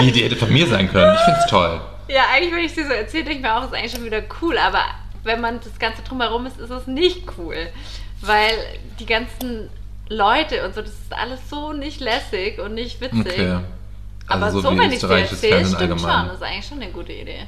[0.01, 1.15] Die Idee hätte von mir sein können.
[1.15, 1.81] Ich finde es toll.
[2.09, 4.23] Ja, eigentlich, wenn ich sie so erzähle, denke ich mir auch, ist eigentlich schon wieder
[4.41, 4.59] cool.
[4.59, 4.81] Aber
[5.23, 7.69] wenn man das Ganze drumherum ist, ist es nicht cool.
[8.21, 8.53] Weil
[8.99, 9.71] die ganzen
[10.09, 13.21] Leute und so, das ist alles so nicht lässig und nicht witzig.
[13.27, 13.59] Okay.
[14.27, 15.81] Aber Also so, so, wie wenn ich es dir erzähle, stimmt schon.
[16.11, 16.27] allgemein.
[16.27, 17.47] Das ist eigentlich schon eine gute Idee.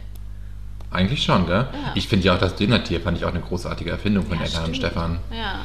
[0.91, 1.67] Eigentlich schon, gell?
[1.73, 1.93] Ja.
[1.95, 4.69] Ich finde ja auch das Dönertier fand ich auch eine großartige Erfindung von Ja, Eckart
[4.69, 4.77] und.
[4.77, 5.19] Stefan.
[5.33, 5.61] Ja.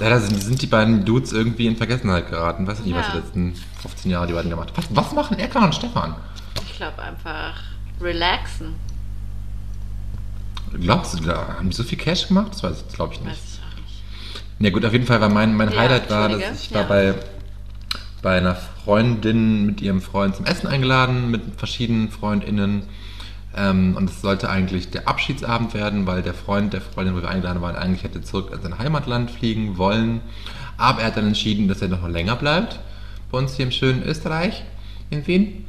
[0.00, 2.66] Leider sind, sind die beiden Dudes irgendwie in Vergessenheit geraten.
[2.66, 3.12] Weiß ich nicht, was Ja.
[3.14, 4.86] die letzten 15 Jahre die beiden gemacht haben.
[4.90, 6.14] Was, was machen Eckart und Stefan?
[6.64, 7.54] Ich glaube einfach
[8.00, 8.74] relaxen.
[10.80, 12.48] Glaubst du, da haben die so viel Cash gemacht?
[12.52, 13.42] Das weiß ich, glaube ich Weiß nicht.
[13.42, 13.47] nicht.
[14.60, 16.88] Ja gut, auf jeden Fall war mein, mein Ja, Highlight war, dass ich war Ja.
[16.88, 17.14] bei,
[18.22, 22.82] bei einer Freundin mit ihrem Freund zum Essen eingeladen, mit verschiedenen FreundInnen.
[23.56, 27.28] Ähm, und es sollte eigentlich der Abschiedsabend werden, weil der Freund der Freundin, wo wir
[27.28, 30.20] eingeladen waren, eigentlich hätte zurück in sein Heimatland fliegen wollen.
[30.76, 32.78] Aber er hat dann entschieden, dass er noch länger bleibt
[33.30, 34.64] bei uns hier im schönen Österreich
[35.10, 35.66] in Wien.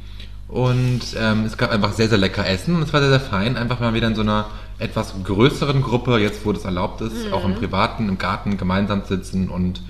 [0.48, 3.56] Und ähm, es gab einfach sehr, sehr lecker Essen und es war sehr, sehr fein,
[3.56, 4.46] einfach mal wieder in so einer
[4.80, 9.48] etwas größeren Gruppe, jetzt wo das erlaubt ist, auch im Privaten, im Garten gemeinsam sitzen
[9.48, 9.82] und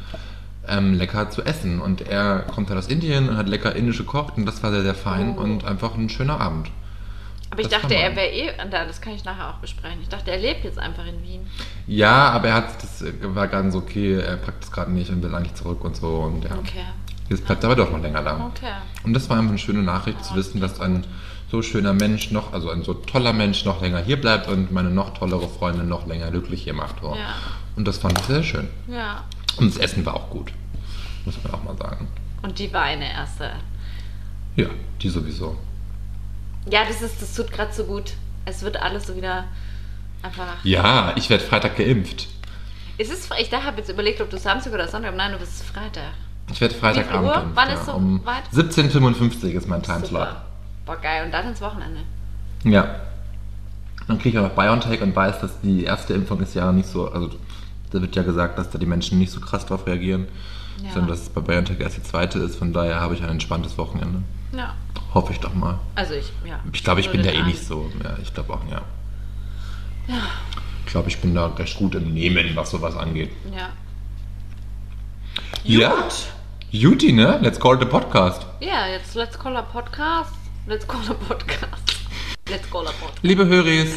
[0.69, 1.81] ähm, lecker zu essen.
[1.81, 4.83] Und er kommt halt aus Indien und hat lecker indisch gekocht und das war sehr,
[4.83, 5.41] sehr fein Oh.
[5.41, 6.71] und einfach ein schöner Abend.
[7.53, 9.99] Aber ich Das dachte, kann er wäre eh, da, das kann ich nachher auch besprechen.
[10.03, 11.41] Ich dachte, er lebt jetzt einfach in Wien.
[11.87, 15.35] Ja, aber er hat das war ganz okay, er packt es gerade nicht und will
[15.35, 16.51] eigentlich zurück und so und ja.
[16.57, 16.85] Okay.
[17.29, 18.51] Jetzt bleibt er aber doch noch länger da.
[18.53, 18.73] Okay.
[19.05, 21.05] Und das war einfach eine schöne Nachricht zu wissen, dass ein
[21.51, 24.91] so schöner Mensch noch, also ein so toller Mensch noch länger hier bleibt und meine
[24.91, 26.97] noch tollere Freundin noch länger glücklich hier macht.
[27.03, 27.15] Oh.
[27.15, 27.35] Ja.
[27.77, 28.69] Und das fand ich sehr schön.
[28.87, 29.25] Ja.
[29.57, 30.53] Und das Essen war auch gut.
[31.25, 32.09] Muss man auch mal sagen.
[32.43, 33.51] Und die Weine erste.
[34.57, 34.67] Ja,
[35.03, 35.57] die sowieso.
[36.71, 38.13] Ja, das ist, das tut gerade so gut.
[38.45, 39.45] Es wird alles so wieder
[40.23, 40.47] einfach.
[40.63, 42.29] Ja, ich werde Freitag geimpft.
[42.97, 45.17] Ist es, ich da habe jetzt überlegt, ob du Samstag oder Sonntag.
[45.17, 46.13] Nein, du bist Freitag.
[46.53, 47.55] Ich werde Freitagabend.
[47.55, 47.75] Wann ja.
[47.75, 48.45] ist so um weit?
[48.55, 50.29] 17.55 ist mein Timeslot.
[50.29, 50.50] Super.
[50.91, 51.25] Boah, geil.
[51.25, 52.01] Und dann ins Wochenende.
[52.65, 52.97] Ja.
[54.09, 56.89] Dann kriege ich auch noch BioNTech und weiß, dass die erste Impfung ist ja nicht
[56.89, 57.31] so, also
[57.93, 60.27] da wird ja gesagt, dass da die Menschen nicht so krass drauf reagieren,
[60.83, 60.91] Ja.
[60.91, 62.57] sondern dass es bei BioNTech erst die zweite ist.
[62.57, 64.23] Von daher habe ich ein entspanntes Wochenende.
[64.53, 64.75] Ja.
[65.15, 65.79] Hoffe ich doch mal.
[65.95, 66.59] Also ich, ja.
[66.73, 67.89] Ich glaube, ich bin da eh nicht so.
[68.03, 68.83] Ja, ich glaube auch, ja.
[70.87, 73.31] Ich glaube, ich bin da recht gut im Nehmen, was sowas angeht.
[73.57, 73.69] Ja.
[75.63, 75.93] Ja.
[76.73, 77.39] Juti, ne?
[77.43, 78.45] Let's call it a podcast.
[78.59, 80.40] Ja, jetzt let's call a podcast.
[80.71, 81.97] Let's call a podcast.
[82.49, 83.19] Let's call a podcast.
[83.23, 83.93] Liebe Höris,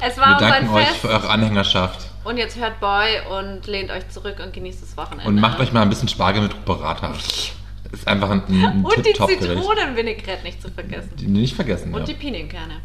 [0.00, 1.00] Es wir war ein danken euch Fest.
[1.00, 2.00] für eure Anhängerschaft.
[2.24, 5.28] Und jetzt hört Boy und lehnt euch zurück und genießt das Wochenende.
[5.28, 7.12] Und macht euch mal ein bisschen Spargel mit Burrata.
[7.92, 9.12] Ist einfach ein, ein Und die.
[9.12, 11.12] Zitronenvinaigrette nicht zu vergessen.
[11.16, 12.06] Die nicht vergessen, Und ja.
[12.06, 12.80] die Pinienkerne.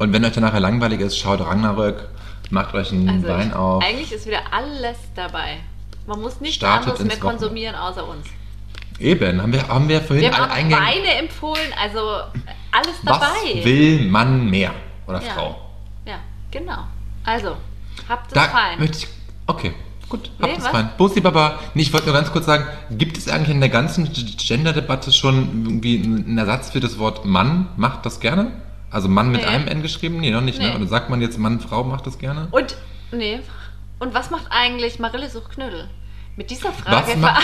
[0.00, 2.08] Und wenn euch dann nachher langweilig ist, schaut Ragnarök,
[2.50, 3.84] macht euch einen Also Wein ich, auf.
[3.84, 5.58] eigentlich ist wieder alles dabei.
[6.08, 7.20] Man muss nichts anderes mehr Wochenende.
[7.20, 8.26] konsumieren außer uns.
[8.98, 10.70] Eben, haben wir, haben wir vorhin Wir haben alle.
[10.70, 12.00] Weine empfohlen, also
[12.74, 13.64] alles Was dabei.
[13.64, 14.72] will man mehr?
[15.06, 15.32] Oder Ja.
[15.32, 15.56] Frau?
[16.06, 16.16] Ja,
[16.50, 16.84] genau.
[17.24, 17.56] Also,
[18.08, 18.78] habt es Da fein.
[18.78, 19.06] möchte ich.
[19.46, 19.72] Okay,
[20.08, 20.30] gut.
[20.38, 20.70] Nee, Habt es was?
[20.72, 20.90] fein.
[20.98, 21.58] Bussi Baba.
[21.74, 25.64] Nee, ich wollte nur ganz kurz sagen, gibt es eigentlich in der ganzen Gender-Debatte schon
[25.66, 28.52] irgendwie einen Ersatz für das Wort Mann macht das gerne?
[28.90, 29.46] Also Mann mit Nee.
[29.46, 30.18] einem N geschrieben?
[30.20, 30.68] Nee, noch nicht, Nee.
[30.70, 30.76] ne?
[30.76, 32.48] Oder sagt man jetzt Mann, Frau macht das gerne?
[32.52, 32.76] Und,
[33.12, 33.40] nee.
[33.98, 35.88] Und was macht eigentlich Marille sucht Knödel?
[36.36, 37.42] Mit dieser Frage Was macht-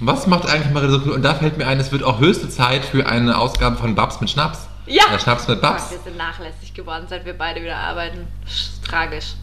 [0.00, 2.84] Was macht eigentlich Marie so Und da fällt mir ein, es wird auch höchste Zeit
[2.84, 4.68] für eine Ausgabe von Babs mit Schnaps.
[4.86, 5.04] Ja.
[5.08, 5.90] Oder Schnaps mit Babs.
[5.90, 8.26] wir sind nachlässig geworden, seit wir beide wieder arbeiten.
[8.46, 9.34] Sch- Tragisch.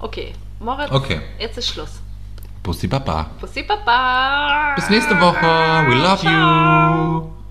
[0.00, 1.20] Okay, Moritz, Okay.
[1.38, 2.00] jetzt ist Schluss.
[2.62, 3.26] Bussi Baba.
[3.40, 4.74] Bussi Baba.
[4.74, 5.40] Bis nächste Woche.
[5.88, 7.22] We love Ciao.
[7.24, 7.41] you.